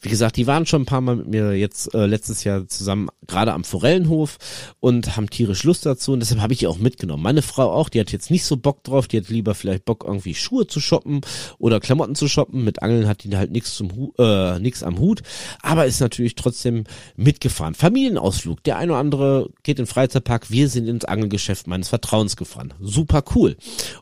Wie 0.00 0.08
gesagt, 0.08 0.36
die 0.36 0.46
waren 0.46 0.66
schon 0.66 0.82
ein 0.82 0.86
paar 0.86 1.00
Mal 1.00 1.16
mit 1.16 1.28
mir 1.28 1.52
jetzt 1.52 1.94
äh, 1.94 2.06
letztes 2.06 2.44
Jahr 2.44 2.66
zusammen, 2.68 3.08
gerade 3.26 3.52
am 3.52 3.64
Forellenhof 3.64 4.38
und 4.80 5.16
haben 5.16 5.30
tierisch 5.30 5.64
Lust 5.64 5.86
dazu 5.86 6.12
und 6.12 6.20
deshalb 6.20 6.40
habe 6.40 6.52
ich 6.52 6.60
die 6.60 6.66
auch 6.66 6.78
mitgenommen. 6.78 7.22
Meine 7.22 7.42
Frau 7.42 7.70
auch, 7.70 7.88
die 7.88 8.00
hat 8.00 8.12
jetzt 8.12 8.30
nicht 8.30 8.44
so 8.44 8.56
Bock 8.56 8.84
drauf, 8.84 9.08
die 9.08 9.18
hat 9.18 9.28
lieber 9.28 9.54
vielleicht 9.54 9.84
Bock 9.84 10.04
irgendwie 10.06 10.34
Schuhe 10.34 10.66
zu 10.66 10.80
shoppen 10.80 11.20
oder 11.58 11.80
Klamotten 11.80 12.14
zu 12.14 12.28
shoppen. 12.28 12.64
Mit 12.64 12.82
Angeln 12.82 13.06
hat 13.08 13.24
die 13.24 13.36
halt 13.36 13.50
nichts 13.50 13.74
zum 13.74 13.94
Hu 13.94 14.12
äh, 14.18 14.58
nichts 14.58 14.82
am 14.82 14.98
Hut, 14.98 15.22
aber 15.62 15.86
ist 15.86 16.00
natürlich 16.00 16.34
trotzdem 16.34 16.84
mitgefahren. 17.16 17.74
Familienausflug, 17.74 18.62
der 18.64 18.78
eine 18.78 18.92
oder 18.92 19.00
andere 19.00 19.50
geht 19.62 19.78
in 19.78 19.84
den 19.84 19.90
Freizeitpark, 19.90 20.50
wir 20.50 20.68
sind 20.68 20.88
ins 20.88 21.04
Angelgeschäft 21.04 21.66
meines 21.66 21.88
Vertrauens 21.88 22.36
gefahren. 22.36 22.74
Super 22.80 23.22
cool. 23.34 23.56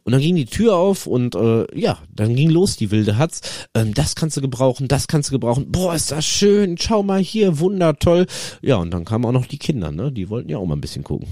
Und 0.05 0.13
dann 0.13 0.21
ging 0.21 0.37
die 0.37 0.47
Tür 0.47 0.77
auf 0.77 1.07
und 1.07 1.35
äh, 1.35 1.67
ja, 1.79 1.99
dann 2.15 2.35
ging 2.35 2.51
los 2.51 2.77
die 2.77 2.91
wilde 2.91 3.19
Hatz. 3.19 3.41
Ähm, 3.75 3.95
das 3.95 4.15
kannst 4.15 4.37
du 4.37 4.41
gebrauchen, 4.41 4.89
das 4.89 5.07
kannst 5.07 5.31
du 5.31 5.33
gebrauchen 5.33 5.72
boah, 5.73 5.95
ist 5.95 6.13
das 6.13 6.25
schön, 6.25 6.77
schau 6.79 7.03
mal 7.03 7.21
hier, 7.21 7.59
wundertoll. 7.59 8.27
Ja, 8.61 8.77
und 8.77 8.93
dann 8.93 9.05
kamen 9.05 9.25
auch 9.25 9.33
noch 9.33 9.47
die 9.47 9.59
Kinder, 9.59 9.91
ne? 9.91 10.13
Die 10.13 10.29
wollten 10.29 10.51
ja 10.51 10.59
auch 10.59 10.67
mal 10.67 10.77
ein 10.77 10.81
bisschen 10.81 11.05
gucken. 11.05 11.27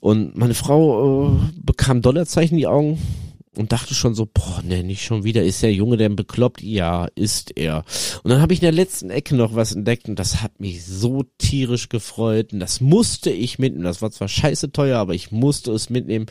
Und 0.00 0.36
meine 0.36 0.54
Frau 0.54 1.28
äh, 1.28 1.38
bekam 1.60 2.02
Dollarzeichen 2.02 2.56
in 2.56 2.60
die 2.60 2.66
Augen 2.66 2.98
und 3.56 3.72
dachte 3.72 3.94
schon 3.94 4.14
so, 4.14 4.26
boah, 4.26 4.62
ne, 4.62 4.82
nicht 4.82 5.04
schon 5.04 5.24
wieder, 5.24 5.42
ist 5.42 5.62
der 5.62 5.72
Junge 5.72 5.96
denn 5.96 6.16
bekloppt? 6.16 6.62
Ja, 6.62 7.08
ist 7.14 7.56
er. 7.56 7.84
Und 8.22 8.30
dann 8.30 8.40
habe 8.40 8.52
ich 8.52 8.60
in 8.60 8.64
der 8.66 8.72
letzten 8.72 9.10
Ecke 9.10 9.34
noch 9.34 9.54
was 9.54 9.72
entdeckt 9.72 10.08
und 10.08 10.18
das 10.18 10.42
hat 10.42 10.60
mich 10.60 10.84
so 10.84 11.24
tierisch 11.38 11.88
gefreut 11.88 12.52
und 12.52 12.60
das 12.60 12.80
musste 12.80 13.30
ich 13.30 13.58
mitnehmen. 13.58 13.84
Das 13.84 14.02
war 14.02 14.10
zwar 14.10 14.28
scheiße 14.28 14.72
teuer, 14.72 14.98
aber 14.98 15.14
ich 15.14 15.32
musste 15.32 15.72
es 15.72 15.90
mitnehmen. 15.90 16.26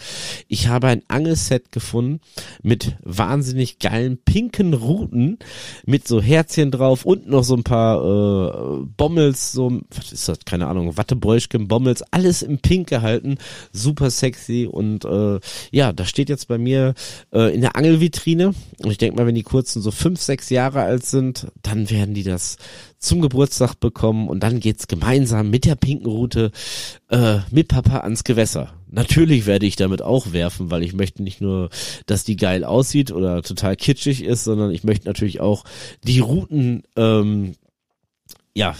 Ich 0.47 0.67
habe 0.67 0.87
ein 0.87 1.01
Angelset 1.07 1.71
gefunden 1.71 2.19
mit 2.61 2.95
wahnsinnig 3.03 3.79
geilen 3.79 4.17
pinken 4.17 4.73
Ruten 4.73 5.39
mit 5.85 6.07
so 6.07 6.21
Herzchen 6.21 6.71
drauf 6.71 7.05
und 7.05 7.27
noch 7.27 7.43
so 7.43 7.55
ein 7.55 7.63
paar 7.63 8.01
äh, 8.01 8.85
Bommels, 8.97 9.51
so, 9.51 9.81
was 9.89 10.11
ist 10.11 10.27
das, 10.27 10.39
keine 10.45 10.67
Ahnung, 10.67 10.97
Wattebräuschken, 10.97 11.67
Bommels, 11.67 12.03
alles 12.11 12.41
im 12.41 12.59
Pink 12.59 12.89
gehalten, 12.89 13.37
super 13.71 14.09
sexy 14.09 14.67
und 14.69 15.05
äh, 15.05 15.39
ja, 15.71 15.93
da 15.93 16.05
steht 16.05 16.29
jetzt 16.29 16.47
bei 16.47 16.57
mir 16.57 16.93
äh, 17.33 17.53
in 17.53 17.61
der 17.61 17.75
Angelvitrine. 17.75 18.53
Und 18.83 18.91
ich 18.91 18.97
denke 18.97 19.17
mal, 19.17 19.27
wenn 19.27 19.35
die 19.35 19.43
Kurzen 19.43 19.81
so 19.81 19.91
fünf, 19.91 20.21
sechs 20.21 20.49
Jahre 20.49 20.81
alt 20.81 21.05
sind, 21.05 21.47
dann 21.61 21.89
werden 21.89 22.13
die 22.13 22.23
das 22.23 22.57
zum 22.99 23.21
Geburtstag 23.21 23.75
bekommen 23.79 24.29
und 24.29 24.41
dann 24.41 24.59
geht's 24.59 24.87
gemeinsam 24.87 25.49
mit 25.49 25.65
der 25.65 25.75
pinken 25.75 26.07
Route 26.07 26.51
äh, 27.09 27.39
mit 27.51 27.67
Papa 27.67 27.99
ans 27.99 28.23
Gewässer. 28.23 28.73
Natürlich 28.89 29.45
werde 29.45 29.65
ich 29.65 29.75
damit 29.75 30.01
auch 30.01 30.31
werfen, 30.31 30.71
weil 30.71 30.83
ich 30.83 30.93
möchte 30.93 31.21
nicht 31.21 31.41
nur, 31.41 31.69
dass 32.05 32.23
die 32.23 32.37
geil 32.37 32.63
aussieht 32.63 33.11
oder 33.11 33.41
total 33.43 33.75
kitschig 33.75 34.23
ist, 34.23 34.43
sondern 34.43 34.71
ich 34.71 34.83
möchte 34.83 35.07
natürlich 35.07 35.41
auch 35.41 35.65
die 36.03 36.19
Routen 36.19 36.83
ähm, 36.95 37.55
ja 38.55 38.75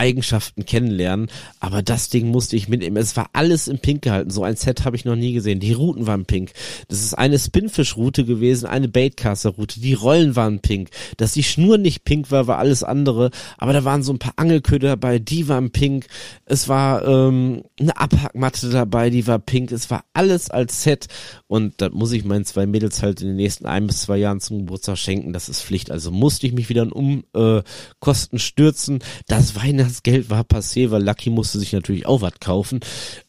Eigenschaften 0.00 0.64
kennenlernen. 0.64 1.28
Aber 1.60 1.82
das 1.82 2.08
Ding 2.08 2.28
musste 2.28 2.56
ich 2.56 2.68
mitnehmen. 2.68 2.96
Es 2.96 3.16
war 3.16 3.28
alles 3.34 3.68
in 3.68 3.78
Pink 3.78 4.00
gehalten. 4.02 4.30
So 4.30 4.42
ein 4.42 4.56
Set 4.56 4.86
habe 4.86 4.96
ich 4.96 5.04
noch 5.04 5.14
nie 5.14 5.34
gesehen. 5.34 5.60
Die 5.60 5.74
Routen 5.74 6.06
waren 6.06 6.24
pink. 6.24 6.52
Das 6.88 7.02
ist 7.02 7.12
eine 7.12 7.38
Spinfish-Route 7.38 8.24
gewesen, 8.24 8.66
eine 8.66 8.88
Baitcaster-Route. 8.88 9.78
Die 9.78 9.92
Rollen 9.92 10.36
waren 10.36 10.60
pink. 10.60 10.88
Dass 11.18 11.32
die 11.32 11.42
Schnur 11.42 11.76
nicht 11.76 12.04
pink 12.04 12.30
war, 12.30 12.46
war 12.46 12.58
alles 12.58 12.82
andere. 12.82 13.30
Aber 13.58 13.74
da 13.74 13.84
waren 13.84 14.02
so 14.02 14.12
ein 14.14 14.18
paar 14.18 14.32
Angelköder 14.36 14.88
dabei, 14.88 15.18
die 15.18 15.48
waren 15.48 15.70
pink. 15.70 16.06
Es 16.46 16.66
war 16.68 17.06
ähm, 17.06 17.62
eine 17.78 17.98
Abhackmatte 17.98 18.70
dabei, 18.70 19.10
die 19.10 19.26
war 19.26 19.38
pink. 19.38 19.70
Es 19.70 19.90
war 19.90 20.04
alles 20.14 20.50
als 20.50 20.82
Set. 20.82 21.08
Und 21.46 21.74
das 21.82 21.90
muss 21.92 22.12
ich 22.12 22.24
meinen 22.24 22.46
zwei 22.46 22.64
Mädels 22.64 23.02
halt 23.02 23.20
in 23.20 23.28
den 23.28 23.36
nächsten 23.36 23.66
ein 23.66 23.86
bis 23.86 24.00
zwei 24.00 24.16
Jahren 24.16 24.40
zum 24.40 24.60
Geburtstag 24.60 24.96
schenken. 24.96 25.34
Das 25.34 25.50
ist 25.50 25.62
Pflicht. 25.62 25.90
Also 25.90 26.10
musste 26.10 26.46
ich 26.46 26.54
mich 26.54 26.70
wieder 26.70 26.88
um 26.90 27.24
äh, 27.34 27.60
Kosten 27.98 28.38
stürzen. 28.38 29.00
Das 29.28 29.56
Weihnachts 29.56 29.89
das 29.90 30.02
Geld 30.02 30.30
war 30.30 30.42
passé, 30.42 30.90
weil 30.90 31.02
Lucky 31.02 31.30
musste 31.30 31.58
sich 31.58 31.72
natürlich 31.72 32.06
auch 32.06 32.22
was 32.22 32.40
kaufen. 32.40 32.80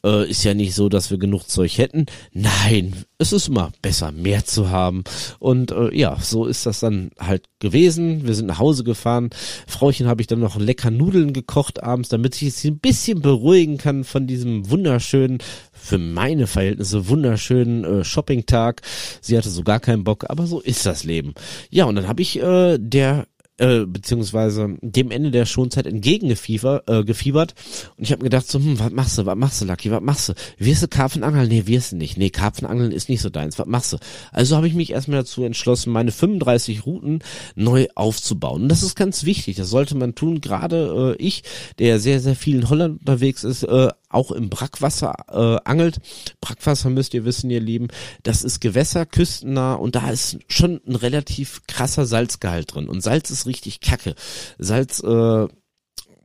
Äh, 0.05 0.29
ist 0.29 0.43
ja 0.43 0.53
nicht 0.53 0.75
so, 0.75 0.89
dass 0.89 1.11
wir 1.11 1.17
genug 1.17 1.49
Zeug 1.49 1.77
hätten. 1.77 2.05
Nein, 2.33 2.95
es 3.17 3.33
ist 3.33 3.47
immer 3.47 3.71
besser, 3.81 4.11
mehr 4.11 4.45
zu 4.45 4.69
haben. 4.69 5.03
Und 5.39 5.71
äh, 5.71 5.95
ja, 5.95 6.17
so 6.19 6.45
ist 6.45 6.65
das 6.65 6.79
dann 6.79 7.11
halt 7.19 7.45
gewesen. 7.59 8.27
Wir 8.27 8.35
sind 8.35 8.47
nach 8.47 8.59
Hause 8.59 8.83
gefahren. 8.83 9.29
Frauchen 9.67 10.07
habe 10.07 10.21
ich 10.21 10.27
dann 10.27 10.39
noch 10.39 10.57
lecker 10.57 10.91
Nudeln 10.91 11.33
gekocht 11.33 11.83
abends, 11.83 12.09
damit 12.09 12.41
ich 12.41 12.53
sie 12.53 12.69
ein 12.69 12.79
bisschen 12.79 13.21
beruhigen 13.21 13.77
kann 13.77 14.03
von 14.03 14.27
diesem 14.27 14.69
wunderschönen, 14.69 15.39
für 15.71 15.97
meine 15.97 16.47
Verhältnisse 16.47 17.09
wunderschönen 17.09 17.83
äh, 17.83 18.03
Shopping-Tag. 18.03 18.81
Sie 19.21 19.37
hatte 19.37 19.49
so 19.49 19.63
gar 19.63 19.79
keinen 19.79 20.03
Bock, 20.03 20.25
aber 20.29 20.47
so 20.47 20.59
ist 20.59 20.85
das 20.85 21.03
Leben. 21.03 21.33
Ja, 21.69 21.85
und 21.85 21.95
dann 21.95 22.07
habe 22.07 22.21
ich 22.21 22.39
äh, 22.39 22.77
der 22.77 23.25
äh, 23.61 23.85
beziehungsweise 23.85 24.75
dem 24.81 25.11
Ende 25.11 25.29
der 25.29 25.45
Schonzeit 25.45 25.85
entgegengefiebert 25.85 26.89
äh, 26.89 27.03
gefiebert. 27.03 27.53
und 27.95 28.03
ich 28.03 28.11
habe 28.11 28.23
gedacht 28.23 28.47
so, 28.47 28.57
hm, 28.57 28.79
was 28.79 28.91
machst 28.91 29.17
du, 29.17 29.25
was 29.27 29.35
machst 29.37 29.61
du, 29.61 29.65
Lucky, 29.65 29.91
was 29.91 30.01
machst 30.01 30.29
du? 30.29 30.33
Wirst 30.57 30.81
du 30.81 30.87
Karpfenangeln? 30.87 31.47
Nee, 31.47 31.67
wirst 31.67 31.91
du 31.91 31.97
nicht. 31.97 32.17
Nee, 32.17 32.31
Karpfenangeln 32.31 32.91
ist 32.91 33.07
nicht 33.07 33.21
so 33.21 33.29
deins, 33.29 33.59
was 33.59 33.67
machst 33.67 33.93
du? 33.93 33.97
Also 34.31 34.55
habe 34.55 34.67
ich 34.67 34.73
mich 34.73 34.91
erstmal 34.91 35.19
dazu 35.19 35.43
entschlossen, 35.43 35.93
meine 35.93 36.11
35 36.11 36.87
Routen 36.87 37.19
neu 37.55 37.87
aufzubauen. 37.93 38.63
Und 38.63 38.69
das 38.69 38.81
ist 38.81 38.95
ganz 38.95 39.25
wichtig, 39.25 39.57
das 39.57 39.69
sollte 39.69 39.95
man 39.95 40.15
tun, 40.15 40.41
gerade 40.41 41.15
äh, 41.19 41.23
ich, 41.23 41.43
der 41.77 41.99
sehr, 41.99 42.19
sehr 42.19 42.35
viel 42.35 42.55
in 42.55 42.69
Holland 42.69 43.01
unterwegs 43.01 43.43
ist, 43.43 43.63
äh, 43.63 43.89
auch 44.13 44.31
im 44.31 44.49
Brackwasser 44.49 45.13
äh, 45.29 45.59
angelt. 45.69 45.99
Brackwasser 46.41 46.89
müsst 46.89 47.13
ihr 47.13 47.25
wissen, 47.25 47.49
ihr 47.49 47.59
Lieben, 47.59 47.87
das 48.23 48.43
ist 48.43 48.59
Gewässer, 48.59 49.05
küstennah 49.05 49.73
und 49.75 49.95
da 49.95 50.09
ist 50.09 50.37
schon 50.47 50.81
ein 50.87 50.95
relativ 50.95 51.61
krasser 51.67 52.05
Salzgehalt 52.05 52.73
drin. 52.73 52.87
Und 52.87 53.01
Salz 53.01 53.31
ist 53.31 53.45
richtig 53.45 53.79
kacke. 53.79 54.15
Salz 54.57 55.01
äh, 55.01 55.47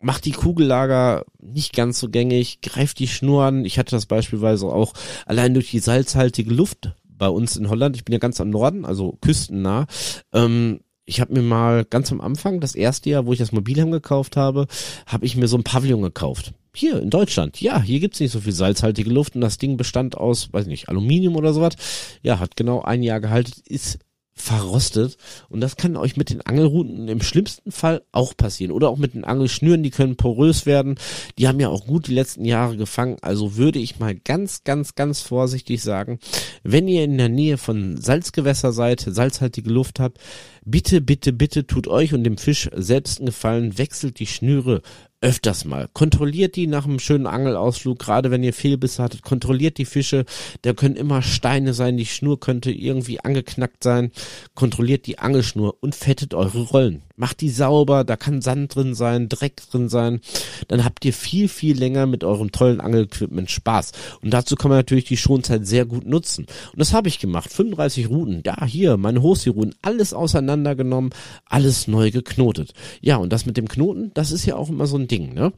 macht 0.01 0.25
die 0.25 0.33
Kugellager 0.33 1.25
nicht 1.41 1.75
ganz 1.75 1.99
so 1.99 2.09
gängig, 2.09 2.61
greift 2.61 2.99
die 2.99 3.09
Schnur 3.09 3.45
an. 3.45 3.65
Ich 3.65 3.79
hatte 3.79 3.97
das 3.97 4.07
beispielsweise 4.07 4.67
auch 4.67 4.93
allein 5.25 5.55
durch 5.55 5.71
die 5.71 5.79
salzhaltige 5.79 6.53
Luft 6.53 6.93
bei 7.09 7.29
uns 7.29 7.57
in 7.57 7.69
Holland. 7.69 7.97
Ich 7.97 8.05
bin 8.05 8.13
ja 8.13 8.19
ganz 8.19 8.41
am 8.41 8.51
Norden, 8.51 8.85
also 8.85 9.19
küstennah. 9.21 9.87
Ähm, 10.33 10.81
ich 11.07 11.21
habe 11.21 11.33
mir 11.33 11.43
mal 11.43 11.85
ganz 11.85 12.11
am 12.13 12.21
Anfang, 12.21 12.61
das 12.61 12.75
erste 12.75 13.11
Jahr, 13.11 13.27
wo 13.27 13.33
ich 13.33 13.39
das 13.39 13.53
Mobilheim 13.53 13.91
gekauft 13.91 14.37
habe, 14.37 14.67
habe 15.07 15.25
ich 15.25 15.37
mir 15.37 15.49
so 15.49 15.57
ein 15.57 15.65
Pavillon 15.65 16.03
gekauft. 16.03 16.53
Hier 16.79 17.01
in 17.01 17.09
Deutschland. 17.09 17.59
Ja, 17.63 17.81
hier 17.81 18.01
gibt's 18.01 18.21
nicht 18.21 18.33
so 18.33 18.41
viel 18.43 18.53
salzhaltige 18.53 19.09
Luft 19.09 19.35
und 19.35 19.41
das 19.41 19.57
Ding 19.57 19.79
bestand 19.79 20.15
aus, 20.15 20.53
weiß 20.53 20.67
nicht, 20.67 20.91
Aluminium 20.91 21.35
oder 21.35 21.55
sowas. 21.55 21.75
Ja, 22.23 22.39
hat 22.39 22.55
genau 22.55 22.83
ein 22.83 23.03
Jahr 23.03 23.23
gehalten, 23.23 23.55
ist 23.65 23.99
verrostet 24.39 25.17
und 25.49 25.63
das 25.63 25.77
kann 25.77 25.97
euch 25.97 26.19
mit 26.19 26.29
den 26.29 26.43
Angelruten 26.43 27.09
im 27.09 27.23
schlimmsten 27.23 27.73
Fall 27.73 28.03
auch 28.13 28.37
passieren 28.37 28.71
oder 28.71 28.91
auch 28.91 28.99
mit 28.99 29.15
den 29.15 29.25
Angelschnüren, 29.25 29.83
die 29.83 29.91
können 29.91 30.17
porös 30.17 30.67
werden. 30.67 30.97
Die 31.39 31.49
haben 31.49 31.59
ja 31.59 31.71
auch 31.71 31.87
gut 31.87 32.09
die 32.09 32.15
letzten 32.15 32.45
Jahre 32.45 32.77
gefangen, 32.77 33.17
also 33.23 33.57
würde 33.57 33.79
ich 33.79 33.99
mal 33.99 34.15
ganz, 34.15 34.63
ganz, 34.63 34.95
ganz 34.95 35.23
vorsichtig 35.23 35.83
sagen, 35.83 36.19
wenn 36.63 36.87
ihr 36.87 37.05
in 37.05 37.17
der 37.17 37.31
Nähe 37.31 37.57
von 37.57 37.97
Salzgewässer 37.99 38.73
seid, 38.73 39.01
salzhaltige 39.01 39.71
Luft 39.71 39.99
habt, 39.99 40.19
bitte, 40.67 41.01
bitte, 41.01 41.33
bitte 41.33 41.67
tut 41.67 41.89
euch 41.89 42.13
und 42.13 42.23
dem 42.25 42.37
Fisch 42.37 42.69
selbst 42.75 43.19
einen 43.19 43.27
Gefallen, 43.27 43.79
wechselt 43.79 44.19
die 44.21 44.27
Schnüre 44.27 44.83
öfters 45.21 45.65
mal. 45.65 45.89
Kontrolliert 45.93 46.57
die 46.57 46.67
nach 46.67 46.85
einem 46.85 46.99
schönen 46.99 47.27
Angelausflug, 47.27 47.99
gerade 47.99 48.31
wenn 48.31 48.43
ihr 48.43 48.53
Fehlbisse 48.53 49.03
hattet, 49.03 49.23
kontrolliert 49.23 49.79
die 49.79 49.85
Fische. 49.85 50.25
Da 50.63 50.73
können 50.73 50.97
immer 50.97 51.23
Steine 51.23 51.75
sein, 51.75 51.97
die 51.97 52.07
Schnur 52.07 52.39
könnte 52.39 52.71
irgendwie 52.71 53.21
angeknackt 53.21 53.83
sein. 53.83 54.13
Kontrolliert 54.55 55.07
die 55.07 55.19
Angelschnur 55.19 55.77
und 55.81 55.95
fettet 55.95 56.35
eure 56.35 56.63
Rollen. 56.63 57.03
Macht 57.17 57.41
die 57.41 57.49
sauber, 57.49 58.05
da 58.05 58.17
kann 58.17 58.43
Sand 58.43 58.75
drin 58.75 58.95
sein, 58.95 59.29
Dreck 59.29 59.57
drin 59.71 59.89
sein. 59.89 60.21
Dann 60.69 60.85
habt 60.85 61.05
ihr 61.05 61.13
viel, 61.13 61.49
viel 61.49 61.77
länger 61.77 62.07
mit 62.07 62.25
eurem 62.25 62.53
tollen 62.53 62.81
Angelequipment 62.81 63.51
Spaß. 63.51 63.93
Und 64.23 64.33
dazu 64.35 64.55
kann 64.55 64.69
man 64.69 64.79
natürlich 64.79 65.07
die 65.07 65.17
Schonzeit 65.17 65.67
sehr 65.67 65.87
gut 65.87 66.07
nutzen. 66.07 66.47
Und 66.73 66.79
das 66.79 66.93
habe 66.93 67.09
ich 67.09 67.19
gemacht. 67.19 67.51
35 67.51 68.11
Routen, 68.11 68.43
da 68.43 68.67
hier, 68.67 68.97
meine 68.97 69.23
Hosi-Routen, 69.23 69.75
alles 69.83 70.13
auseinandergenommen, 70.13 71.11
alles 71.47 71.89
neu 71.89 72.11
geknotet. 72.11 72.73
Ja, 73.01 73.17
und 73.17 73.33
das 73.33 73.47
mit 73.47 73.57
dem 73.57 73.69
Knoten, 73.69 74.11
das 74.15 74.31
ist 74.31 74.45
ja 74.45 74.57
auch 74.57 74.69
immer 74.69 74.87
so 74.87 74.97
ein 74.97 75.09
Ding, 75.09 75.33
ne? 75.33 75.53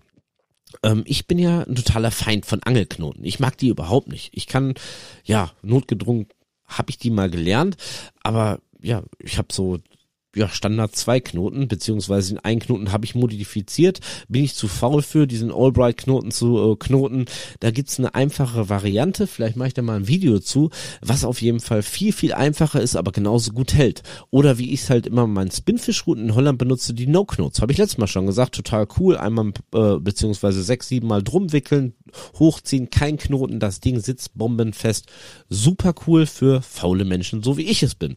Ähm, 0.82 1.02
ich 1.06 1.26
bin 1.26 1.38
ja 1.38 1.62
ein 1.62 1.74
totaler 1.74 2.10
Feind 2.10 2.46
von 2.46 2.62
Angelknoten. 2.62 3.24
Ich 3.24 3.40
mag 3.40 3.56
die 3.58 3.68
überhaupt 3.68 4.08
nicht. 4.08 4.30
Ich 4.34 4.46
kann, 4.46 4.74
ja, 5.24 5.50
notgedrungen 5.62 6.26
habe 6.66 6.90
ich 6.90 6.98
die 6.98 7.10
mal 7.10 7.30
gelernt, 7.30 7.76
aber 8.22 8.60
ja, 8.80 9.02
ich 9.18 9.38
habe 9.38 9.48
so 9.50 9.78
ja, 10.38 10.48
Standard 10.48 10.94
zwei 10.96 11.20
Knoten, 11.20 11.68
beziehungsweise 11.68 12.34
den 12.34 12.44
einen 12.44 12.60
Knoten 12.60 12.92
habe 12.92 13.04
ich 13.04 13.14
modifiziert, 13.14 14.00
bin 14.28 14.44
ich 14.44 14.54
zu 14.54 14.68
faul 14.68 15.02
für, 15.02 15.26
diesen 15.26 15.52
Albright-Knoten 15.52 16.30
zu 16.30 16.72
äh, 16.72 16.76
knoten. 16.76 17.26
Da 17.60 17.70
gibt's 17.70 17.98
eine 17.98 18.14
einfache 18.14 18.68
Variante, 18.68 19.26
vielleicht 19.26 19.56
mache 19.56 19.68
ich 19.68 19.74
da 19.74 19.82
mal 19.82 19.96
ein 19.96 20.08
Video 20.08 20.38
zu, 20.38 20.70
was 21.02 21.24
auf 21.24 21.42
jeden 21.42 21.60
Fall 21.60 21.82
viel, 21.82 22.12
viel 22.12 22.32
einfacher 22.32 22.80
ist, 22.80 22.96
aber 22.96 23.12
genauso 23.12 23.52
gut 23.52 23.74
hält. 23.74 24.02
Oder 24.30 24.58
wie 24.58 24.72
ich 24.72 24.82
es 24.82 24.90
halt 24.90 25.06
immer 25.06 25.26
meinen 25.26 25.50
Spinfish-Routen 25.50 26.26
in 26.26 26.34
Holland 26.34 26.58
benutze, 26.58 26.94
die 26.94 27.06
No-Knots. 27.06 27.60
Habe 27.60 27.72
ich 27.72 27.78
letztes 27.78 27.98
Mal 27.98 28.06
schon 28.06 28.26
gesagt, 28.26 28.54
total 28.54 28.86
cool. 28.98 29.16
Einmal, 29.16 29.52
äh, 29.74 29.98
beziehungsweise 29.98 30.62
sechs, 30.62 30.88
sieben 30.88 31.08
Mal 31.08 31.22
drum 31.22 31.52
wickeln, 31.52 31.94
hochziehen, 32.38 32.90
kein 32.90 33.16
Knoten, 33.16 33.60
das 33.60 33.80
Ding 33.80 34.00
sitzt 34.00 34.36
bombenfest. 34.36 35.06
Super 35.48 35.94
cool 36.06 36.26
für 36.26 36.62
faule 36.62 37.04
Menschen, 37.04 37.42
so 37.42 37.56
wie 37.56 37.62
ich 37.62 37.82
es 37.82 37.94
bin. 37.94 38.16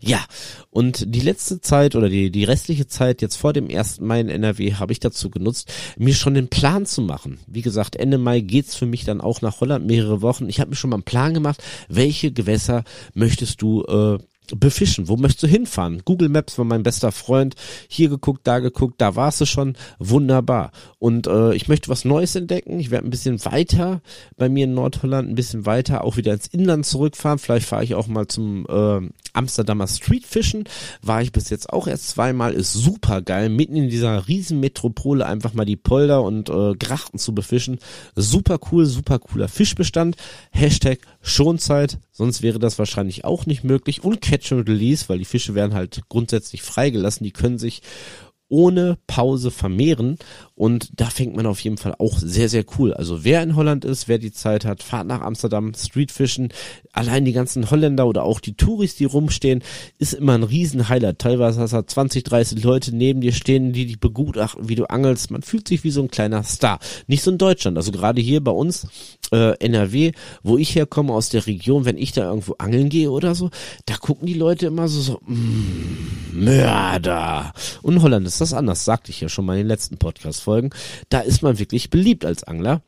Ja, 0.00 0.24
und 0.70 1.14
die 1.14 1.20
letzte 1.20 1.60
Zeit 1.60 1.94
oder 1.94 2.08
die, 2.08 2.30
die 2.30 2.44
restliche 2.44 2.86
Zeit 2.86 3.22
jetzt 3.22 3.36
vor 3.36 3.52
dem 3.52 3.68
1. 3.70 4.00
Mai 4.00 4.20
in 4.20 4.28
NRW 4.28 4.74
habe 4.74 4.92
ich 4.92 5.00
dazu 5.00 5.30
genutzt, 5.30 5.72
mir 5.98 6.14
schon 6.14 6.34
den 6.34 6.48
Plan 6.48 6.86
zu 6.86 7.02
machen. 7.02 7.38
Wie 7.46 7.62
gesagt, 7.62 7.96
Ende 7.96 8.18
Mai 8.18 8.40
geht's 8.40 8.74
für 8.74 8.86
mich 8.86 9.04
dann 9.04 9.20
auch 9.20 9.40
nach 9.40 9.60
Holland 9.60 9.86
mehrere 9.86 10.22
Wochen. 10.22 10.48
Ich 10.48 10.60
habe 10.60 10.70
mir 10.70 10.76
schon 10.76 10.90
mal 10.90 10.96
einen 10.96 11.04
Plan 11.04 11.34
gemacht, 11.34 11.62
welche 11.88 12.32
Gewässer 12.32 12.84
möchtest 13.14 13.62
du 13.62 13.84
äh, 13.84 14.18
befischen. 14.54 15.08
Wo 15.08 15.16
möchtest 15.16 15.42
du 15.44 15.46
hinfahren? 15.46 16.02
Google 16.04 16.28
Maps 16.28 16.58
war 16.58 16.64
mein 16.64 16.82
bester 16.82 17.12
Freund. 17.12 17.54
Hier 17.88 18.08
geguckt, 18.08 18.42
da 18.44 18.58
geguckt, 18.58 18.94
da 18.98 19.16
warst 19.16 19.40
du 19.40 19.46
schon. 19.46 19.76
Wunderbar. 19.98 20.70
Und 20.98 21.26
äh, 21.26 21.54
ich 21.54 21.68
möchte 21.68 21.88
was 21.88 22.04
Neues 22.04 22.34
entdecken. 22.36 22.78
Ich 22.78 22.90
werde 22.90 23.06
ein 23.06 23.10
bisschen 23.10 23.44
weiter 23.44 24.02
bei 24.36 24.48
mir 24.48 24.64
in 24.64 24.74
Nordholland, 24.74 25.28
ein 25.28 25.34
bisschen 25.34 25.66
weiter 25.66 26.04
auch 26.04 26.16
wieder 26.16 26.32
ins 26.32 26.46
Inland 26.46 26.86
zurückfahren. 26.86 27.38
Vielleicht 27.38 27.66
fahre 27.66 27.84
ich 27.84 27.94
auch 27.94 28.06
mal 28.06 28.26
zum 28.28 28.66
äh, 28.68 29.08
Amsterdamer 29.32 29.86
Streetfischen. 29.86 30.64
War 31.02 31.22
ich 31.22 31.32
bis 31.32 31.50
jetzt 31.50 31.72
auch 31.72 31.86
erst 31.86 32.08
zweimal. 32.08 32.52
Ist 32.52 32.72
super 32.72 33.22
geil. 33.22 33.48
Mitten 33.48 33.76
in 33.76 33.88
dieser 33.88 34.28
riesen 34.28 34.60
Metropole 34.60 35.26
einfach 35.26 35.54
mal 35.54 35.64
die 35.64 35.76
Polder 35.76 36.22
und 36.22 36.48
äh, 36.48 36.74
Grachten 36.74 37.18
zu 37.18 37.34
befischen. 37.34 37.78
Super 38.14 38.58
cool, 38.70 38.86
super 38.86 39.18
cooler 39.18 39.48
Fischbestand. 39.48 40.16
Hashtag 40.50 40.98
Schonzeit. 41.28 41.98
Sonst 42.12 42.42
wäre 42.42 42.60
das 42.60 42.78
wahrscheinlich 42.78 43.24
auch 43.24 43.46
nicht 43.46 43.64
möglich. 43.64 44.04
Und 44.04 44.20
Catch 44.20 44.52
and 44.52 44.68
Release, 44.68 45.08
weil 45.08 45.18
die 45.18 45.24
Fische 45.24 45.54
werden 45.54 45.74
halt 45.74 46.02
grundsätzlich 46.08 46.62
freigelassen. 46.62 47.24
Die 47.24 47.32
können 47.32 47.58
sich 47.58 47.82
ohne 48.48 48.98
Pause 49.06 49.50
vermehren 49.50 50.18
und 50.58 50.98
da 50.98 51.06
fängt 51.06 51.36
man 51.36 51.44
auf 51.44 51.60
jeden 51.60 51.76
Fall 51.76 51.94
auch 51.98 52.18
sehr, 52.18 52.48
sehr 52.48 52.64
cool. 52.78 52.94
Also 52.94 53.24
wer 53.24 53.42
in 53.42 53.56
Holland 53.56 53.84
ist, 53.84 54.08
wer 54.08 54.18
die 54.18 54.32
Zeit 54.32 54.64
hat, 54.64 54.82
fahrt 54.82 55.06
nach 55.06 55.20
Amsterdam, 55.20 55.74
Streetfischen. 55.74 56.48
Allein 56.92 57.26
die 57.26 57.32
ganzen 57.32 57.70
Holländer 57.70 58.06
oder 58.06 58.22
auch 58.22 58.40
die 58.40 58.54
Touris, 58.54 58.96
die 58.96 59.04
rumstehen, 59.04 59.62
ist 59.98 60.14
immer 60.14 60.32
ein 60.32 60.44
Riesen-Highlight. 60.44 61.18
Teilweise 61.18 61.60
hast 61.60 61.74
du 61.74 61.84
20, 61.84 62.24
30 62.24 62.64
Leute 62.64 62.96
neben 62.96 63.20
dir 63.20 63.32
stehen, 63.32 63.74
die 63.74 63.84
dich 63.84 64.00
begutachten, 64.00 64.66
wie 64.66 64.76
du 64.76 64.88
angelst. 64.88 65.30
Man 65.30 65.42
fühlt 65.42 65.68
sich 65.68 65.84
wie 65.84 65.90
so 65.90 66.00
ein 66.00 66.08
kleiner 66.08 66.42
Star. 66.42 66.78
Nicht 67.06 67.22
so 67.22 67.30
in 67.30 67.36
Deutschland. 67.36 67.76
Also 67.76 67.92
gerade 67.92 68.22
hier 68.22 68.42
bei 68.42 68.52
uns, 68.52 68.88
äh, 69.32 69.58
NRW, 69.58 70.12
wo 70.42 70.56
ich 70.56 70.74
herkomme 70.74 71.12
aus 71.12 71.28
der 71.28 71.46
Region, 71.46 71.84
wenn 71.84 71.98
ich 71.98 72.12
da 72.12 72.30
irgendwo 72.30 72.54
angeln 72.54 72.88
gehe 72.88 73.10
oder 73.10 73.34
so, 73.34 73.50
da 73.84 73.96
gucken 73.96 74.26
die 74.26 74.34
Leute 74.34 74.66
immer 74.68 74.88
so, 74.88 75.02
so, 75.02 75.20
mm, 75.26 76.44
Mörder. 76.44 77.52
Und 77.82 78.00
Holland 78.00 78.26
ist 78.26 78.35
das 78.38 78.52
anders, 78.52 78.84
sagte 78.84 79.10
ich 79.10 79.20
ja 79.20 79.28
schon 79.28 79.46
mal 79.46 79.54
in 79.54 79.60
den 79.60 79.68
letzten 79.68 79.98
Podcast 79.98 80.42
Folgen, 80.42 80.70
da 81.08 81.20
ist 81.20 81.42
man 81.42 81.58
wirklich 81.58 81.90
beliebt 81.90 82.24
als 82.24 82.44
Angler 82.44 82.82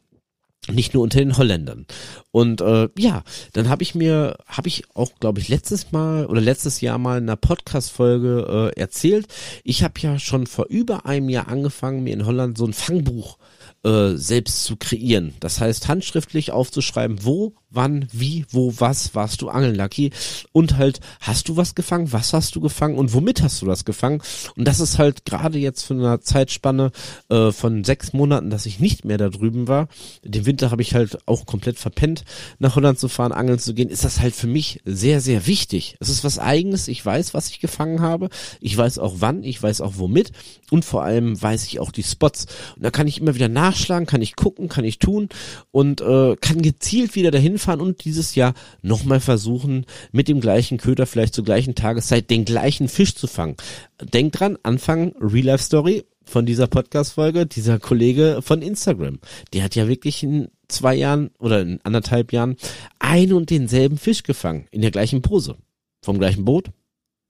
nicht 0.71 0.95
nur 0.95 1.03
unter 1.03 1.19
den 1.19 1.37
Holländern. 1.37 1.87
Und 2.31 2.61
äh, 2.61 2.89
ja, 2.99 3.23
dann 3.53 3.69
habe 3.69 3.83
ich 3.83 3.95
mir, 3.95 4.37
habe 4.47 4.69
ich 4.69 4.85
auch, 4.95 5.11
glaube 5.21 5.41
ich, 5.41 5.49
letztes 5.49 5.93
Mal 5.93 6.27
oder 6.27 6.41
letztes 6.41 6.81
Jahr 6.81 6.99
mal 6.99 7.19
in 7.19 7.25
einer 7.25 7.37
Podcast-Folge 7.37 8.73
äh, 8.77 8.81
erzählt. 8.81 9.27
Ich 9.65 9.83
habe 9.83 9.95
ja 10.01 10.19
schon 10.19 10.47
vor 10.47 10.67
über 10.69 11.07
einem 11.07 11.29
Jahr 11.29 11.49
angefangen, 11.49 12.05
mir 12.05 12.13
in 12.13 12.27
Holland 12.27 12.59
so 12.59 12.67
ein 12.67 12.75
Fangbuch 12.75 13.39
äh, 13.85 14.15
selbst 14.15 14.65
zu 14.65 14.77
kreieren. 14.77 15.35
Das 15.41 15.61
heißt, 15.61 15.89
handschriftlich 15.89 16.51
aufzuschreiben, 16.51 17.25
wo 17.25 17.55
wann, 17.71 18.09
wie, 18.13 18.47
wo, 18.51 18.73
was 18.79 19.15
warst 19.15 19.43
du 19.43 19.49
angeln, 19.49 19.75
Lucky? 19.75 20.11
Und 20.53 20.77
halt, 20.77 21.01
hast 21.21 21.49
du 21.49 21.57
was 21.57 21.75
gefangen? 21.75 22.13
Was 22.13 22.33
hast 22.33 22.57
du 22.57 22.61
gefangen? 22.61 22.97
Und 22.97 23.13
womit 23.13 23.43
hast 23.43 23.61
du 23.61 23.67
das 23.67 23.85
gefangen? 23.85 24.23
Und 24.57 24.67
das 24.67 24.81
ist 24.81 24.99
halt 24.99 25.25
gerade 25.27 25.59
jetzt 25.59 25.83
für 25.83 25.95
eine 25.95 26.21
Zeitspanne 26.21 26.93
äh, 27.29 27.53
von 27.53 27.85
sechs 27.85 28.13
Monaten, 28.13 28.51
dass 28.51 28.67
ich 28.67 28.81
nicht 28.81 29.05
mehr 29.05 29.19
da 29.19 29.29
drüben 29.29 29.69
war. 29.69 29.89
Den 30.25 30.47
Winter 30.47 30.71
habe 30.71 30.83
ich 30.83 30.95
halt 30.95 31.19
auch 31.27 31.45
komplett 31.45 31.79
verpennt, 31.79 32.25
nach 32.59 32.77
Holland 32.77 32.99
zu 32.99 33.09
fahren, 33.09 33.33
angeln 33.33 33.59
zu 33.59 33.75
gehen. 33.75 33.91
Ist 33.91 34.05
das 34.05 34.21
halt 34.21 34.35
für 34.35 34.47
mich 34.47 34.81
sehr, 34.85 35.21
sehr 35.21 35.47
wichtig. 35.47 35.97
Es 36.01 36.09
ist 36.09 36.25
was 36.25 36.39
Eigenes. 36.39 36.89
Ich 36.89 37.05
weiß, 37.05 37.35
was 37.35 37.51
ich 37.51 37.61
gefangen 37.61 38.01
habe. 38.01 38.31
Ich 38.61 38.77
weiß 38.77 38.99
auch 38.99 39.17
wann. 39.19 39.43
Ich 39.43 39.63
weiß 39.63 39.83
auch 39.83 39.95
womit. 39.97 40.33
Und 40.71 40.85
vor 40.85 41.03
allem 41.03 41.41
weiß 41.41 41.67
ich 41.67 41.81
auch 41.81 41.93
die 41.93 42.03
Spots. 42.03 42.47
Und 42.77 42.85
da 42.85 42.91
kann 42.91 43.07
ich 43.07 43.21
immer 43.21 43.35
wieder 43.35 43.49
nachschlagen, 43.49 44.07
kann 44.07 44.23
ich 44.23 44.37
gucken, 44.37 44.69
kann 44.69 44.85
ich 44.85 44.99
tun 44.99 45.29
und 45.71 46.01
äh, 46.01 46.37
kann 46.37 46.63
gezielt 46.63 47.15
wieder 47.15 47.31
dahin 47.31 47.58
hinfahren 47.59 47.81
und 47.81 48.05
dieses 48.05 48.35
Jahr 48.35 48.55
nochmal 48.83 49.21
versuchen, 49.21 49.85
mit 50.12 50.29
dem 50.29 50.40
gleichen 50.40 50.79
Köder 50.79 51.07
vielleicht 51.07 51.35
zur 51.35 51.44
gleichen 51.44 51.75
Tageszeit 51.75 52.31
den 52.31 52.44
gleichen 52.44 52.88
Fisch 52.88 53.14
zu 53.14 53.27
fangen. 53.27 53.57
Denkt 54.01 54.38
dran, 54.38 54.57
Anfang 54.62 55.12
Real 55.21 55.47
Life 55.47 55.64
Story 55.64 56.05
von 56.25 56.47
dieser 56.47 56.66
Podcast-Folge, 56.66 57.47
dieser 57.47 57.79
Kollege 57.79 58.40
von 58.42 58.62
Instagram. 58.62 59.18
Der 59.53 59.64
hat 59.64 59.75
ja 59.75 59.88
wirklich 59.88 60.23
in 60.23 60.49
zwei 60.68 60.94
Jahren 60.94 61.31
oder 61.38 61.61
in 61.61 61.81
anderthalb 61.83 62.33
Jahren 62.33 62.57
ein 62.99 63.33
und 63.33 63.51
denselben 63.51 63.99
Fisch 63.99 64.23
gefangen. 64.23 64.66
In 64.71 64.83
der 64.83 64.90
gleichen 64.90 65.23
Pose. 65.23 65.57
Vom 66.03 66.18
gleichen 66.18 66.44
Boot, 66.44 66.71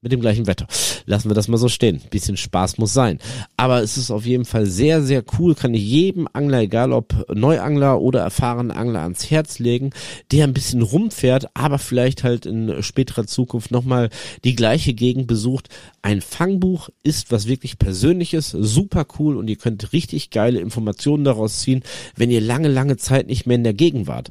mit 0.01 0.13
dem 0.13 0.21
gleichen 0.21 0.47
Wetter. 0.47 0.65
Lassen 1.05 1.29
wir 1.29 1.35
das 1.35 1.49
mal 1.49 1.57
so 1.57 1.67
stehen. 1.67 2.01
Bisschen 2.09 2.37
Spaß 2.37 2.77
muss 2.77 2.93
sein. 2.93 3.19
Aber 3.57 3.81
es 3.81 3.97
ist 3.97 4.11
auf 4.11 4.25
jeden 4.25 4.45
Fall 4.45 4.65
sehr, 4.65 5.01
sehr 5.01 5.23
cool. 5.37 5.55
Kann 5.55 5.73
ich 5.73 5.83
jedem 5.83 6.27
Angler, 6.31 6.61
egal 6.61 6.93
ob 6.93 7.25
Neuangler 7.33 7.99
oder 7.99 8.21
erfahrenen 8.21 8.71
Angler, 8.71 9.01
ans 9.01 9.29
Herz 9.29 9.59
legen, 9.59 9.89
der 10.31 10.45
ein 10.45 10.53
bisschen 10.53 10.81
rumfährt, 10.81 11.47
aber 11.53 11.79
vielleicht 11.79 12.23
halt 12.23 12.45
in 12.45 12.81
späterer 12.81 13.27
Zukunft 13.27 13.71
nochmal 13.71 14.09
die 14.45 14.55
gleiche 14.55 14.93
Gegend 14.93 15.27
besucht. 15.27 15.67
Ein 16.01 16.21
Fangbuch 16.21 16.89
ist 17.03 17.31
was 17.31 17.47
wirklich 17.47 17.77
Persönliches, 17.77 18.51
super 18.51 19.05
cool 19.19 19.35
und 19.35 19.49
ihr 19.49 19.57
könnt 19.57 19.91
richtig 19.91 20.29
geile 20.29 20.59
Informationen 20.59 21.25
daraus 21.25 21.59
ziehen, 21.59 21.83
wenn 22.15 22.31
ihr 22.31 22.41
lange, 22.41 22.69
lange 22.69 22.95
Zeit 22.95 23.27
nicht 23.27 23.45
mehr 23.45 23.55
in 23.55 23.63
der 23.63 23.73
Gegend 23.73 24.07
wart. 24.07 24.29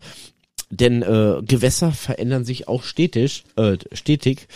Denn 0.71 1.03
äh, 1.03 1.41
Gewässer 1.43 1.93
verändern 1.93 2.45
sich 2.45 2.69
auch 2.69 2.83
stetig, 2.83 3.45
äh, 3.57 3.79
stetig. 3.93 4.49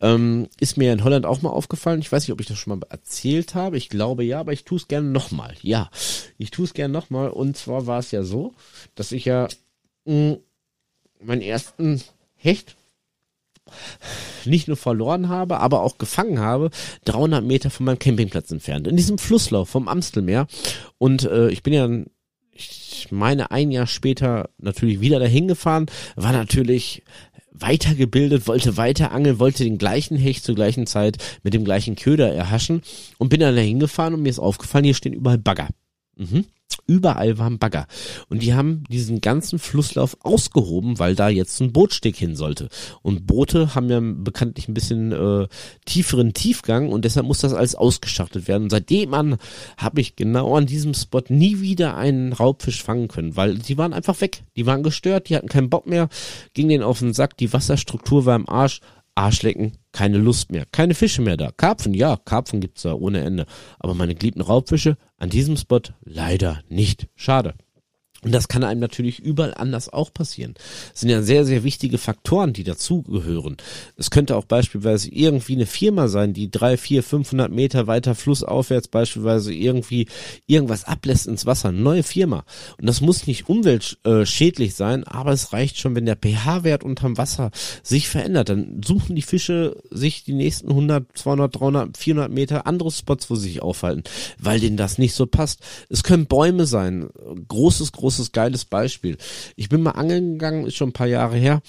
Ähm, 0.00 0.48
ist 0.60 0.76
mir 0.76 0.92
in 0.92 1.04
Holland 1.04 1.24
auch 1.24 1.40
mal 1.40 1.50
aufgefallen. 1.50 2.00
Ich 2.00 2.12
weiß 2.12 2.24
nicht, 2.24 2.32
ob 2.32 2.40
ich 2.40 2.46
das 2.46 2.58
schon 2.58 2.78
mal 2.78 2.86
erzählt 2.90 3.54
habe. 3.54 3.78
Ich 3.78 3.88
glaube 3.88 4.24
ja, 4.24 4.40
aber 4.40 4.52
ich 4.52 4.64
tue 4.64 4.76
es 4.76 4.88
gerne 4.88 5.08
nochmal. 5.08 5.54
Ja, 5.62 5.90
ich 6.36 6.50
tue 6.50 6.66
es 6.66 6.74
gerne 6.74 6.92
nochmal. 6.92 7.30
Und 7.30 7.56
zwar 7.56 7.86
war 7.86 7.98
es 7.98 8.10
ja 8.10 8.24
so, 8.24 8.52
dass 8.94 9.12
ich 9.12 9.24
ja 9.24 9.48
mh, 10.04 10.36
meinen 11.20 11.42
ersten 11.42 12.02
Hecht 12.36 12.76
nicht 14.44 14.68
nur 14.68 14.76
verloren 14.76 15.28
habe, 15.30 15.60
aber 15.60 15.82
auch 15.82 15.96
gefangen 15.96 16.38
habe, 16.38 16.70
300 17.06 17.42
Meter 17.42 17.70
von 17.70 17.86
meinem 17.86 17.98
Campingplatz 17.98 18.50
entfernt, 18.50 18.86
in 18.86 18.96
diesem 18.96 19.16
Flusslauf 19.16 19.70
vom 19.70 19.88
Amstelmeer. 19.88 20.46
Und 20.98 21.24
äh, 21.24 21.48
ich 21.48 21.62
bin 21.62 21.72
ja 21.72 21.88
ich 22.54 23.08
meine 23.10 23.50
ein 23.50 23.70
Jahr 23.70 23.86
später 23.86 24.50
natürlich 24.58 25.00
wieder 25.00 25.18
dahin 25.18 25.48
gefahren, 25.48 25.86
war 26.16 26.32
natürlich 26.32 27.02
weitergebildet, 27.52 28.46
wollte 28.46 28.76
weiter 28.76 29.12
angeln, 29.12 29.38
wollte 29.38 29.64
den 29.64 29.78
gleichen 29.78 30.16
Hecht 30.16 30.44
zur 30.44 30.54
gleichen 30.54 30.86
Zeit 30.86 31.18
mit 31.42 31.54
dem 31.54 31.64
gleichen 31.64 31.96
Köder 31.96 32.32
erhaschen 32.32 32.82
und 33.18 33.28
bin 33.28 33.40
dann 33.40 33.54
da 33.54 33.62
hingefahren 33.62 34.14
und 34.14 34.22
mir 34.22 34.30
ist 34.30 34.40
aufgefallen, 34.40 34.84
hier 34.84 34.94
stehen 34.94 35.12
überall 35.12 35.38
Bagger. 35.38 35.68
Mhm. 36.16 36.44
Überall 36.86 37.38
waren 37.38 37.58
Bagger. 37.58 37.86
Und 38.28 38.42
die 38.42 38.52
haben 38.52 38.84
diesen 38.90 39.20
ganzen 39.20 39.58
Flusslauf 39.58 40.18
ausgehoben, 40.20 40.98
weil 40.98 41.14
da 41.14 41.28
jetzt 41.28 41.60
ein 41.60 41.72
Bootsteg 41.72 42.16
hin 42.16 42.36
sollte. 42.36 42.68
Und 43.00 43.26
Boote 43.26 43.74
haben 43.74 43.88
ja 43.88 44.00
bekanntlich 44.02 44.68
ein 44.68 44.74
bisschen 44.74 45.12
äh, 45.12 45.46
tieferen 45.86 46.34
Tiefgang 46.34 46.90
und 46.90 47.04
deshalb 47.04 47.26
muss 47.26 47.38
das 47.38 47.54
alles 47.54 47.74
ausgeschachtet 47.74 48.48
werden. 48.48 48.64
Und 48.64 48.70
seitdem 48.70 49.14
an 49.14 49.36
habe 49.78 50.00
ich 50.00 50.16
genau 50.16 50.56
an 50.56 50.66
diesem 50.66 50.92
Spot 50.92 51.22
nie 51.28 51.60
wieder 51.60 51.96
einen 51.96 52.34
Raubfisch 52.34 52.82
fangen 52.82 53.08
können, 53.08 53.36
weil 53.36 53.56
die 53.56 53.78
waren 53.78 53.94
einfach 53.94 54.20
weg. 54.20 54.42
Die 54.56 54.66
waren 54.66 54.82
gestört, 54.82 55.28
die 55.28 55.36
hatten 55.36 55.48
keinen 55.48 55.70
Bock 55.70 55.86
mehr, 55.86 56.08
ging 56.52 56.68
denen 56.68 56.84
auf 56.84 56.98
den 56.98 57.14
Sack, 57.14 57.36
die 57.38 57.52
Wasserstruktur 57.52 58.26
war 58.26 58.36
im 58.36 58.48
Arsch. 58.48 58.80
Arschlecken, 59.14 59.72
keine 59.92 60.18
Lust 60.18 60.50
mehr, 60.50 60.66
keine 60.70 60.94
Fische 60.94 61.22
mehr 61.22 61.36
da. 61.36 61.50
Karpfen, 61.56 61.94
ja, 61.94 62.16
Karpfen 62.16 62.60
gibt's 62.60 62.82
da 62.82 62.94
ohne 62.94 63.20
Ende. 63.20 63.46
Aber 63.78 63.94
meine 63.94 64.14
geliebten 64.14 64.40
Raubfische 64.40 64.96
an 65.18 65.30
diesem 65.30 65.56
Spot 65.56 65.80
leider 66.04 66.62
nicht. 66.68 67.08
Schade. 67.14 67.54
Und 68.24 68.32
das 68.32 68.48
kann 68.48 68.64
einem 68.64 68.80
natürlich 68.80 69.20
überall 69.20 69.54
anders 69.54 69.92
auch 69.92 70.12
passieren. 70.12 70.54
Das 70.90 71.00
sind 71.00 71.10
ja 71.10 71.22
sehr, 71.22 71.44
sehr 71.44 71.62
wichtige 71.62 71.98
Faktoren, 71.98 72.52
die 72.52 72.64
dazugehören. 72.64 73.58
Es 73.96 74.10
könnte 74.10 74.36
auch 74.36 74.46
beispielsweise 74.46 75.10
irgendwie 75.10 75.54
eine 75.54 75.66
Firma 75.66 76.08
sein, 76.08 76.32
die 76.32 76.50
drei, 76.50 76.76
vier, 76.76 77.02
500 77.02 77.52
Meter 77.52 77.86
weiter 77.86 78.14
flussaufwärts 78.14 78.88
beispielsweise 78.88 79.52
irgendwie 79.52 80.08
irgendwas 80.46 80.84
ablässt 80.84 81.26
ins 81.26 81.46
Wasser. 81.46 81.68
Eine 81.68 81.80
neue 81.80 82.02
Firma. 82.02 82.44
Und 82.78 82.86
das 82.86 83.00
muss 83.00 83.26
nicht 83.26 83.48
umweltschädlich 83.48 84.74
sein, 84.74 85.04
aber 85.04 85.32
es 85.32 85.52
reicht 85.52 85.78
schon, 85.78 85.94
wenn 85.94 86.06
der 86.06 86.16
pH-Wert 86.16 86.82
unterm 86.82 87.18
Wasser 87.18 87.50
sich 87.82 88.08
verändert. 88.08 88.48
Dann 88.48 88.80
suchen 88.84 89.16
die 89.16 89.22
Fische 89.22 89.76
sich 89.90 90.24
die 90.24 90.32
nächsten 90.32 90.70
100, 90.70 91.16
200, 91.16 91.60
300, 91.60 91.96
400 91.98 92.32
Meter 92.32 92.66
andere 92.66 92.90
Spots, 92.90 93.28
wo 93.28 93.34
sie 93.34 93.48
sich 93.48 93.62
aufhalten, 93.62 94.04
weil 94.38 94.60
denen 94.60 94.78
das 94.78 94.96
nicht 94.96 95.14
so 95.14 95.26
passt. 95.26 95.60
Es 95.90 96.02
können 96.02 96.26
Bäume 96.26 96.66
sein. 96.66 97.08
Großes, 97.48 97.92
großes 97.92 98.13
großes, 98.14 98.32
geiles 98.32 98.64
Beispiel. 98.64 99.16
Ich 99.56 99.68
bin 99.68 99.82
mal 99.82 99.92
angeln 99.92 100.32
gegangen, 100.34 100.66
ist 100.66 100.76
schon 100.76 100.90
ein 100.90 100.94
paar 100.94 101.06
Jahre 101.06 101.36
her. 101.36 101.62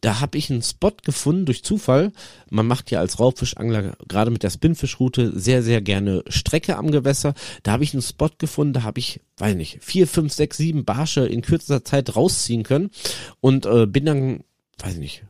Da 0.00 0.20
habe 0.20 0.38
ich 0.38 0.50
einen 0.50 0.62
Spot 0.62 0.92
gefunden 1.04 1.46
durch 1.46 1.62
Zufall. 1.62 2.12
Man 2.50 2.66
macht 2.66 2.90
ja 2.90 3.00
als 3.00 3.18
Raubfischangler 3.18 3.96
gerade 4.08 4.30
mit 4.30 4.42
der 4.42 4.50
Spinfischroute 4.50 5.38
sehr, 5.38 5.62
sehr 5.62 5.80
gerne 5.80 6.24
Strecke 6.28 6.76
am 6.76 6.90
Gewässer. 6.90 7.34
Da 7.62 7.72
habe 7.72 7.84
ich 7.84 7.92
einen 7.92 8.02
Spot 8.02 8.30
gefunden, 8.38 8.72
da 8.72 8.82
habe 8.82 8.98
ich, 8.98 9.20
weiß 9.38 9.54
nicht, 9.54 9.78
vier, 9.80 10.06
fünf, 10.06 10.32
sechs, 10.32 10.56
sieben 10.56 10.84
Barsche 10.84 11.26
in 11.26 11.42
kürzester 11.42 11.84
Zeit 11.84 12.16
rausziehen 12.16 12.64
können 12.64 12.90
und 13.40 13.66
äh, 13.66 13.86
bin 13.86 14.04
dann, 14.04 14.44
weiß 14.78 14.96
nicht, 14.96 15.24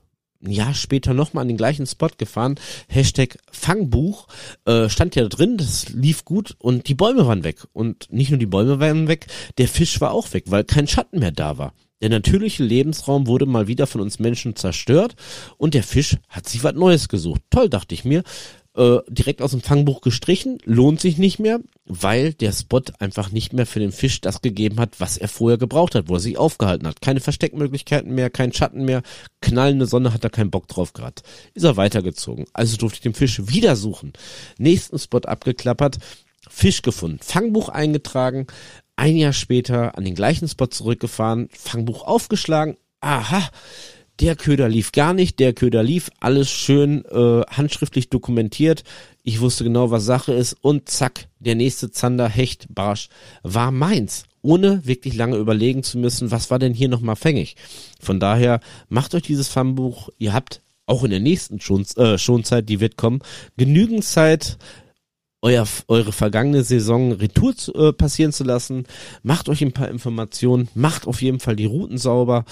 ein 0.44 0.50
Jahr 0.50 0.74
später 0.74 1.14
nochmal 1.14 1.42
an 1.42 1.48
den 1.48 1.56
gleichen 1.56 1.86
Spot 1.86 2.08
gefahren. 2.16 2.56
Hashtag 2.88 3.38
Fangbuch 3.50 4.26
äh, 4.64 4.88
stand 4.88 5.14
ja 5.14 5.26
drin, 5.28 5.56
das 5.56 5.88
lief 5.90 6.24
gut 6.24 6.56
und 6.58 6.88
die 6.88 6.94
Bäume 6.94 7.26
waren 7.26 7.44
weg. 7.44 7.66
Und 7.72 8.08
nicht 8.10 8.30
nur 8.30 8.38
die 8.38 8.46
Bäume 8.46 8.80
waren 8.80 9.08
weg, 9.08 9.26
der 9.58 9.68
Fisch 9.68 10.00
war 10.00 10.12
auch 10.12 10.32
weg, 10.32 10.44
weil 10.48 10.64
kein 10.64 10.88
Schatten 10.88 11.20
mehr 11.20 11.32
da 11.32 11.58
war. 11.58 11.74
Der 12.02 12.10
natürliche 12.10 12.64
Lebensraum 12.64 13.28
wurde 13.28 13.46
mal 13.46 13.68
wieder 13.68 13.86
von 13.86 14.00
uns 14.00 14.18
Menschen 14.18 14.56
zerstört 14.56 15.14
und 15.56 15.74
der 15.74 15.84
Fisch 15.84 16.16
hat 16.28 16.48
sich 16.48 16.64
was 16.64 16.74
Neues 16.74 17.08
gesucht. 17.08 17.42
Toll, 17.48 17.68
dachte 17.68 17.94
ich 17.94 18.04
mir 18.04 18.24
äh, 18.74 18.98
direkt 19.08 19.42
aus 19.42 19.50
dem 19.50 19.60
Fangbuch 19.60 20.00
gestrichen, 20.00 20.58
lohnt 20.64 21.00
sich 21.00 21.18
nicht 21.18 21.38
mehr, 21.38 21.60
weil 21.84 22.32
der 22.32 22.52
Spot 22.52 22.82
einfach 22.98 23.30
nicht 23.30 23.52
mehr 23.52 23.66
für 23.66 23.80
den 23.80 23.92
Fisch 23.92 24.20
das 24.20 24.40
gegeben 24.40 24.80
hat, 24.80 25.00
was 25.00 25.18
er 25.18 25.28
vorher 25.28 25.58
gebraucht 25.58 25.94
hat, 25.94 26.08
wo 26.08 26.14
er 26.14 26.20
sich 26.20 26.38
aufgehalten 26.38 26.86
hat. 26.86 27.02
Keine 27.02 27.20
Versteckmöglichkeiten 27.20 28.14
mehr, 28.14 28.30
kein 28.30 28.52
Schatten 28.52 28.84
mehr, 28.84 29.02
knallende 29.40 29.86
Sonne 29.86 30.14
hat 30.14 30.24
er 30.24 30.30
keinen 30.30 30.50
Bock 30.50 30.68
drauf 30.68 30.92
gehabt. 30.92 31.22
Ist 31.54 31.64
er 31.64 31.76
weitergezogen. 31.76 32.46
Also 32.52 32.76
durfte 32.76 32.96
ich 32.96 33.02
den 33.02 33.14
Fisch 33.14 33.42
wieder 33.46 33.76
suchen. 33.76 34.12
Nächsten 34.58 34.98
Spot 34.98 35.18
abgeklappert, 35.18 35.98
Fisch 36.48 36.82
gefunden, 36.82 37.18
Fangbuch 37.20 37.68
eingetragen, 37.68 38.46
ein 38.96 39.16
Jahr 39.16 39.32
später 39.32 39.96
an 39.96 40.04
den 40.04 40.14
gleichen 40.14 40.48
Spot 40.48 40.66
zurückgefahren, 40.66 41.48
Fangbuch 41.52 42.04
aufgeschlagen, 42.04 42.76
aha, 43.00 43.48
der 44.22 44.36
Köder 44.36 44.68
lief 44.68 44.92
gar 44.92 45.14
nicht, 45.14 45.40
der 45.40 45.52
Köder 45.52 45.82
lief, 45.82 46.08
alles 46.20 46.48
schön 46.48 47.04
äh, 47.06 47.42
handschriftlich 47.50 48.08
dokumentiert. 48.08 48.84
Ich 49.24 49.40
wusste 49.40 49.64
genau, 49.64 49.90
was 49.90 50.04
Sache 50.04 50.32
ist 50.32 50.56
und 50.60 50.88
zack, 50.88 51.26
der 51.40 51.56
nächste 51.56 51.90
Zander, 51.90 52.28
Hecht, 52.28 52.66
Barsch 52.72 53.08
war 53.42 53.72
meins, 53.72 54.22
ohne 54.40 54.86
wirklich 54.86 55.16
lange 55.16 55.38
überlegen 55.38 55.82
zu 55.82 55.98
müssen, 55.98 56.30
was 56.30 56.52
war 56.52 56.60
denn 56.60 56.72
hier 56.72 56.88
nochmal 56.88 57.16
fängig. 57.16 57.56
Von 58.00 58.20
daher 58.20 58.60
macht 58.88 59.12
euch 59.16 59.24
dieses 59.24 59.48
Farmbuch, 59.48 60.08
ihr 60.18 60.32
habt 60.32 60.60
auch 60.86 61.02
in 61.02 61.10
der 61.10 61.20
nächsten 61.20 61.60
Schon, 61.60 61.84
äh, 61.96 62.16
Schonzeit, 62.16 62.68
die 62.68 62.78
wird 62.78 62.96
kommen, 62.96 63.22
genügend 63.56 64.04
Zeit, 64.04 64.56
euer, 65.42 65.66
eure 65.88 66.12
vergangene 66.12 66.62
Saison 66.62 67.12
Retour 67.12 67.56
zu, 67.56 67.74
äh, 67.74 67.92
passieren 67.92 68.32
zu 68.32 68.44
lassen. 68.44 68.84
Macht 69.22 69.48
euch 69.48 69.60
ein 69.62 69.72
paar 69.72 69.88
Informationen, 69.88 70.68
macht 70.74 71.06
auf 71.06 71.20
jeden 71.20 71.40
Fall 71.40 71.56
die 71.56 71.66
Routen 71.66 71.98
sauber, 71.98 72.44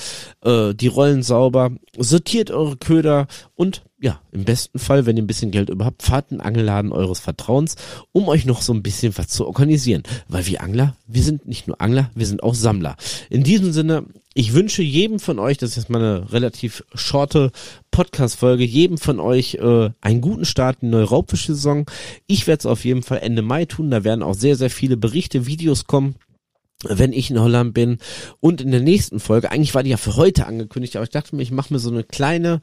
äh, 0.44 0.74
die 0.74 0.88
Rollen 0.88 1.22
sauber, 1.22 1.70
sortiert 1.96 2.50
eure 2.50 2.76
Köder 2.76 3.28
und 3.54 3.82
ja, 4.02 4.20
im 4.32 4.44
besten 4.44 4.78
Fall, 4.78 5.04
wenn 5.04 5.16
ihr 5.16 5.22
ein 5.22 5.26
bisschen 5.26 5.50
Geld 5.50 5.68
überhaupt, 5.68 6.02
fahrt 6.02 6.30
einen 6.30 6.40
Angelladen 6.40 6.90
eures 6.90 7.20
Vertrauens, 7.20 7.76
um 8.12 8.28
euch 8.28 8.46
noch 8.46 8.62
so 8.62 8.72
ein 8.72 8.82
bisschen 8.82 9.16
was 9.18 9.28
zu 9.28 9.46
organisieren. 9.46 10.02
Weil 10.26 10.46
wir 10.46 10.62
Angler, 10.62 10.96
wir 11.06 11.22
sind 11.22 11.46
nicht 11.46 11.68
nur 11.68 11.80
Angler, 11.82 12.10
wir 12.14 12.26
sind 12.26 12.42
auch 12.42 12.54
Sammler. 12.54 12.96
In 13.28 13.44
diesem 13.44 13.72
Sinne, 13.72 14.06
ich 14.32 14.54
wünsche 14.54 14.82
jedem 14.82 15.18
von 15.20 15.38
euch, 15.38 15.58
das 15.58 15.70
ist 15.70 15.76
jetzt 15.76 15.90
mal 15.90 16.02
eine 16.02 16.32
relativ 16.32 16.82
shorte 16.94 17.52
Podcast-Folge, 17.90 18.64
jedem 18.64 18.96
von 18.96 19.20
euch 19.20 19.56
äh, 19.56 19.90
einen 20.00 20.20
guten 20.22 20.46
Start 20.46 20.78
in 20.80 20.88
die 20.88 20.96
neue 20.96 21.04
Raubfischsaison. 21.04 21.84
Ich 22.26 22.46
werde 22.46 22.60
es 22.60 22.66
auf 22.66 22.86
jeden 22.86 23.02
Fall 23.02 23.18
Ende 23.18 23.42
Mai 23.42 23.66
tun. 23.66 23.90
Da 23.90 24.02
werden 24.02 24.22
auch 24.22 24.34
sehr, 24.34 24.56
sehr 24.56 24.70
viele 24.70 24.96
Berichte, 24.96 25.46
Videos 25.46 25.84
kommen 25.84 26.14
wenn 26.82 27.12
ich 27.12 27.30
in 27.30 27.38
Holland 27.38 27.74
bin 27.74 27.98
und 28.40 28.62
in 28.62 28.70
der 28.70 28.80
nächsten 28.80 29.20
Folge, 29.20 29.50
eigentlich 29.50 29.74
war 29.74 29.82
die 29.82 29.90
ja 29.90 29.98
für 29.98 30.16
heute 30.16 30.46
angekündigt, 30.46 30.96
aber 30.96 31.02
ich 31.02 31.10
dachte 31.10 31.36
mir, 31.36 31.42
ich 31.42 31.50
mache 31.50 31.74
mir 31.74 31.78
so 31.78 31.90
eine 31.90 32.04
kleine 32.04 32.60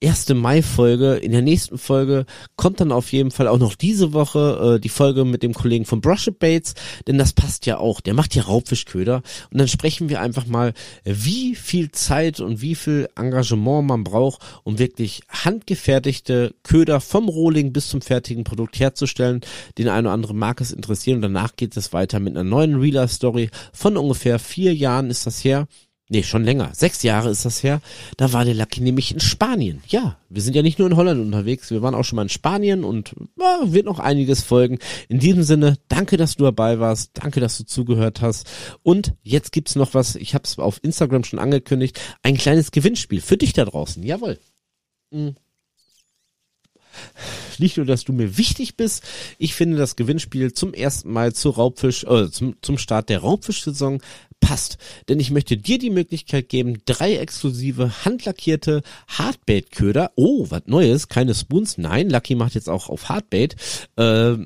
erste 0.00 0.34
Mai-Folge. 0.34 1.16
In 1.16 1.32
der 1.32 1.42
nächsten 1.42 1.78
Folge 1.78 2.24
kommt 2.56 2.80
dann 2.80 2.92
auf 2.92 3.12
jeden 3.12 3.30
Fall 3.30 3.48
auch 3.48 3.58
noch 3.58 3.74
diese 3.74 4.12
Woche 4.12 4.76
äh, 4.76 4.80
die 4.80 4.88
Folge 4.88 5.24
mit 5.24 5.42
dem 5.42 5.54
Kollegen 5.54 5.84
von 5.84 6.00
Brush 6.00 6.28
It 6.28 6.38
Baits, 6.38 6.74
denn 7.06 7.18
das 7.18 7.32
passt 7.32 7.66
ja 7.66 7.78
auch. 7.78 8.00
Der 8.00 8.14
macht 8.14 8.34
ja 8.34 8.42
Raubfischköder 8.42 9.22
und 9.50 9.58
dann 9.60 9.68
sprechen 9.68 10.08
wir 10.08 10.20
einfach 10.20 10.46
mal, 10.46 10.72
wie 11.04 11.54
viel 11.54 11.90
Zeit 11.90 12.40
und 12.40 12.62
wie 12.62 12.74
viel 12.74 13.08
Engagement 13.16 13.86
man 13.86 14.04
braucht, 14.04 14.40
um 14.64 14.78
wirklich 14.78 15.22
handgefertigte 15.28 16.54
Köder 16.62 17.00
vom 17.00 17.28
Rohling 17.28 17.72
bis 17.72 17.88
zum 17.88 18.00
fertigen 18.00 18.44
Produkt 18.44 18.78
herzustellen. 18.80 19.42
Den 19.76 19.88
eine 19.88 20.08
oder 20.08 20.14
andere 20.14 20.34
mag 20.34 20.60
es 20.60 20.72
interessieren 20.72 21.16
und 21.16 21.22
danach 21.22 21.56
geht 21.56 21.76
es 21.76 21.92
weiter 21.92 22.20
mit 22.20 22.36
einer 22.36 22.48
neuen 22.48 22.76
Real-Story 22.76 23.50
von 23.72 23.96
ungefähr 23.96 24.38
vier 24.38 24.74
Jahren 24.74 25.10
ist 25.10 25.26
das 25.26 25.44
her 25.44 25.66
Nee, 26.12 26.24
schon 26.24 26.42
länger. 26.42 26.72
Sechs 26.74 27.04
Jahre 27.04 27.30
ist 27.30 27.44
das 27.44 27.62
her. 27.62 27.80
Da 28.16 28.32
war 28.32 28.44
der 28.44 28.54
Lucky 28.54 28.80
nämlich 28.80 29.14
in 29.14 29.20
Spanien. 29.20 29.80
Ja, 29.86 30.18
wir 30.28 30.42
sind 30.42 30.56
ja 30.56 30.62
nicht 30.62 30.80
nur 30.80 30.88
in 30.90 30.96
Holland 30.96 31.20
unterwegs, 31.20 31.70
wir 31.70 31.82
waren 31.82 31.94
auch 31.94 32.02
schon 32.02 32.16
mal 32.16 32.24
in 32.24 32.28
Spanien 32.28 32.82
und 32.82 33.14
ja, 33.38 33.60
wird 33.72 33.86
noch 33.86 34.00
einiges 34.00 34.42
folgen. 34.42 34.80
In 35.08 35.20
diesem 35.20 35.44
Sinne, 35.44 35.78
danke, 35.86 36.16
dass 36.16 36.34
du 36.34 36.42
dabei 36.42 36.80
warst. 36.80 37.12
Danke, 37.14 37.38
dass 37.38 37.58
du 37.58 37.64
zugehört 37.64 38.22
hast. 38.22 38.50
Und 38.82 39.14
jetzt 39.22 39.52
gibt's 39.52 39.76
noch 39.76 39.94
was, 39.94 40.16
ich 40.16 40.34
habe 40.34 40.42
es 40.42 40.58
auf 40.58 40.82
Instagram 40.82 41.22
schon 41.22 41.38
angekündigt, 41.38 42.00
ein 42.24 42.36
kleines 42.36 42.72
Gewinnspiel 42.72 43.20
für 43.20 43.36
dich 43.36 43.52
da 43.52 43.64
draußen. 43.64 44.02
Jawohl. 44.02 44.40
Mhm 45.12 45.36
nicht 47.58 47.76
nur, 47.76 47.86
dass 47.86 48.04
du 48.04 48.12
mir 48.12 48.36
wichtig 48.38 48.76
bist, 48.76 49.04
ich 49.38 49.54
finde 49.54 49.76
das 49.76 49.96
Gewinnspiel 49.96 50.52
zum 50.52 50.74
ersten 50.74 51.12
Mal 51.12 51.32
zu 51.32 51.50
Raubfisch, 51.50 52.04
äh, 52.04 52.30
zum, 52.30 52.56
zum 52.62 52.78
Start 52.78 53.08
der 53.08 53.20
Raubfischsaison 53.20 54.00
passt. 54.40 54.78
Denn 55.08 55.20
ich 55.20 55.30
möchte 55.30 55.56
dir 55.56 55.78
die 55.78 55.90
Möglichkeit 55.90 56.48
geben, 56.48 56.78
drei 56.84 57.16
exklusive 57.16 58.04
handlackierte 58.04 58.82
Hardbait-Köder, 59.08 60.12
oh, 60.16 60.46
was 60.48 60.62
Neues, 60.66 61.08
keine 61.08 61.34
Spoons, 61.34 61.78
nein, 61.78 62.10
Lucky 62.10 62.34
macht 62.34 62.54
jetzt 62.54 62.68
auch 62.68 62.88
auf 62.88 63.08
Hardbait, 63.08 63.56
äh, 63.96 64.36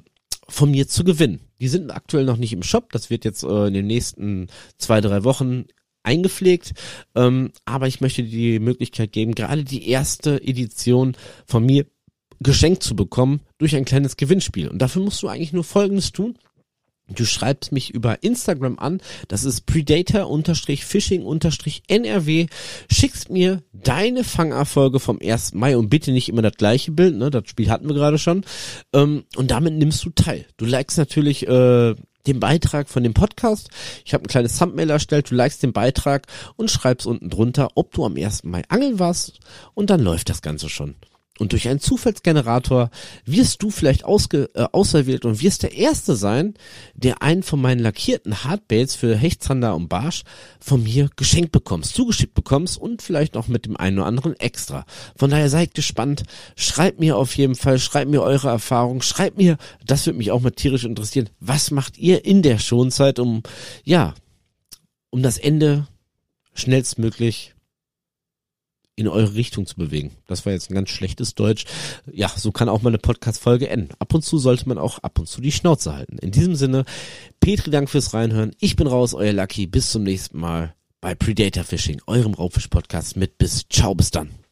von 0.48 0.70
mir 0.70 0.88
zu 0.88 1.04
gewinnen. 1.04 1.40
Die 1.60 1.68
sind 1.68 1.90
aktuell 1.90 2.24
noch 2.24 2.36
nicht 2.36 2.52
im 2.52 2.62
Shop, 2.62 2.92
das 2.92 3.08
wird 3.08 3.24
jetzt 3.24 3.44
äh, 3.44 3.66
in 3.68 3.74
den 3.74 3.86
nächsten 3.86 4.48
zwei, 4.76 5.00
drei 5.00 5.24
Wochen 5.24 5.64
eingepflegt, 6.02 6.74
ähm, 7.14 7.52
aber 7.64 7.86
ich 7.88 8.00
möchte 8.00 8.22
dir 8.22 8.30
die 8.30 8.58
Möglichkeit 8.58 9.12
geben, 9.12 9.34
gerade 9.34 9.64
die 9.64 9.88
erste 9.88 10.42
Edition 10.42 11.16
von 11.46 11.64
mir 11.64 11.86
geschenkt 12.40 12.82
zu 12.82 12.94
bekommen 12.94 13.40
durch 13.58 13.74
ein 13.74 13.84
kleines 13.84 14.16
Gewinnspiel. 14.16 14.68
Und 14.68 14.80
dafür 14.80 15.02
musst 15.02 15.22
du 15.22 15.28
eigentlich 15.28 15.52
nur 15.52 15.64
Folgendes 15.64 16.12
tun. 16.12 16.36
Du 17.08 17.26
schreibst 17.26 17.70
mich 17.70 17.92
über 17.92 18.22
Instagram 18.22 18.78
an, 18.78 19.02
das 19.28 19.44
ist 19.44 19.66
Predator-Fishing-NRW, 19.66 22.46
schickst 22.90 23.28
mir 23.28 23.62
deine 23.74 24.24
Fangerfolge 24.24 25.00
vom 25.00 25.18
1. 25.22 25.52
Mai 25.52 25.76
und 25.76 25.90
bitte 25.90 26.12
nicht 26.12 26.30
immer 26.30 26.40
das 26.40 26.54
gleiche 26.54 26.92
Bild, 26.92 27.16
ne, 27.16 27.30
das 27.30 27.46
Spiel 27.46 27.68
hatten 27.68 27.88
wir 27.88 27.94
gerade 27.94 28.16
schon, 28.16 28.46
ähm, 28.94 29.24
und 29.36 29.50
damit 29.50 29.74
nimmst 29.74 30.02
du 30.02 30.08
teil. 30.10 30.46
Du 30.56 30.64
likest 30.64 30.96
natürlich 30.96 31.46
äh, 31.46 31.94
den 32.26 32.40
Beitrag 32.40 32.88
von 32.88 33.02
dem 33.02 33.12
Podcast. 33.12 33.68
Ich 34.06 34.14
habe 34.14 34.24
ein 34.24 34.28
kleines 34.28 34.58
Thumbnail 34.58 34.88
erstellt, 34.88 35.30
du 35.30 35.34
likest 35.34 35.62
den 35.62 35.74
Beitrag 35.74 36.26
und 36.56 36.70
schreibst 36.70 37.06
unten 37.06 37.28
drunter, 37.28 37.68
ob 37.74 37.92
du 37.92 38.06
am 38.06 38.16
1. 38.16 38.44
Mai 38.44 38.62
angeln 38.70 38.98
warst 38.98 39.40
und 39.74 39.90
dann 39.90 40.00
läuft 40.00 40.30
das 40.30 40.40
Ganze 40.40 40.70
schon. 40.70 40.94
Und 41.40 41.50
durch 41.50 41.66
einen 41.68 41.80
Zufallsgenerator 41.80 42.90
wirst 43.24 43.60
du 43.62 43.70
vielleicht 43.70 44.04
ausge, 44.04 44.50
äh, 44.54 44.66
auserwählt 44.70 45.24
und 45.24 45.42
wirst 45.42 45.64
der 45.64 45.72
Erste 45.72 46.14
sein, 46.14 46.54
der 46.94 47.22
einen 47.22 47.42
von 47.42 47.60
meinen 47.60 47.80
lackierten 47.80 48.44
Hardbaits 48.44 48.94
für 48.94 49.16
Hechtzander 49.16 49.74
und 49.74 49.88
Barsch 49.88 50.22
von 50.60 50.84
mir 50.84 51.10
geschenkt 51.16 51.50
bekommst, 51.50 51.94
zugeschickt 51.94 52.34
bekommst 52.34 52.78
und 52.78 53.02
vielleicht 53.02 53.34
noch 53.34 53.48
mit 53.48 53.66
dem 53.66 53.76
einen 53.76 53.98
oder 53.98 54.06
anderen 54.06 54.38
extra. 54.38 54.86
Von 55.16 55.30
daher 55.30 55.50
seid 55.50 55.74
gespannt. 55.74 56.22
Schreibt 56.54 57.00
mir 57.00 57.16
auf 57.16 57.36
jeden 57.36 57.56
Fall, 57.56 57.80
schreibt 57.80 58.12
mir 58.12 58.22
eure 58.22 58.48
Erfahrung, 58.48 59.02
schreibt 59.02 59.36
mir, 59.36 59.56
das 59.84 60.06
würde 60.06 60.18
mich 60.18 60.30
auch 60.30 60.40
mal 60.40 60.52
tierisch 60.52 60.84
interessieren, 60.84 61.30
was 61.40 61.72
macht 61.72 61.98
ihr 61.98 62.24
in 62.24 62.42
der 62.42 62.58
Schonzeit, 62.60 63.18
um, 63.18 63.42
ja, 63.82 64.14
um 65.10 65.22
das 65.22 65.38
Ende 65.38 65.88
schnellstmöglich 66.54 67.53
in 68.96 69.08
eure 69.08 69.34
Richtung 69.34 69.66
zu 69.66 69.76
bewegen. 69.76 70.12
Das 70.26 70.46
war 70.46 70.52
jetzt 70.52 70.70
ein 70.70 70.74
ganz 70.74 70.90
schlechtes 70.90 71.34
Deutsch. 71.34 71.64
Ja, 72.12 72.28
so 72.28 72.52
kann 72.52 72.68
auch 72.68 72.82
mal 72.82 72.90
eine 72.90 72.98
Podcast-Folge 72.98 73.68
enden. 73.68 73.94
Ab 73.98 74.14
und 74.14 74.24
zu 74.24 74.38
sollte 74.38 74.68
man 74.68 74.78
auch 74.78 74.98
ab 75.00 75.18
und 75.18 75.28
zu 75.28 75.40
die 75.40 75.52
Schnauze 75.52 75.94
halten. 75.94 76.18
In 76.18 76.30
diesem 76.30 76.54
Sinne, 76.54 76.84
Petri, 77.40 77.70
Dank 77.70 77.90
fürs 77.90 78.14
Reinhören. 78.14 78.54
Ich 78.60 78.76
bin 78.76 78.86
raus, 78.86 79.14
euer 79.14 79.32
Lucky. 79.32 79.66
Bis 79.66 79.90
zum 79.90 80.04
nächsten 80.04 80.38
Mal 80.38 80.74
bei 81.00 81.14
Predator 81.14 81.64
Fishing, 81.64 82.00
eurem 82.06 82.34
Raubfisch-Podcast 82.34 83.16
mit 83.16 83.36
bis. 83.36 83.68
Ciao, 83.68 83.94
bis 83.94 84.10
dann. 84.10 84.43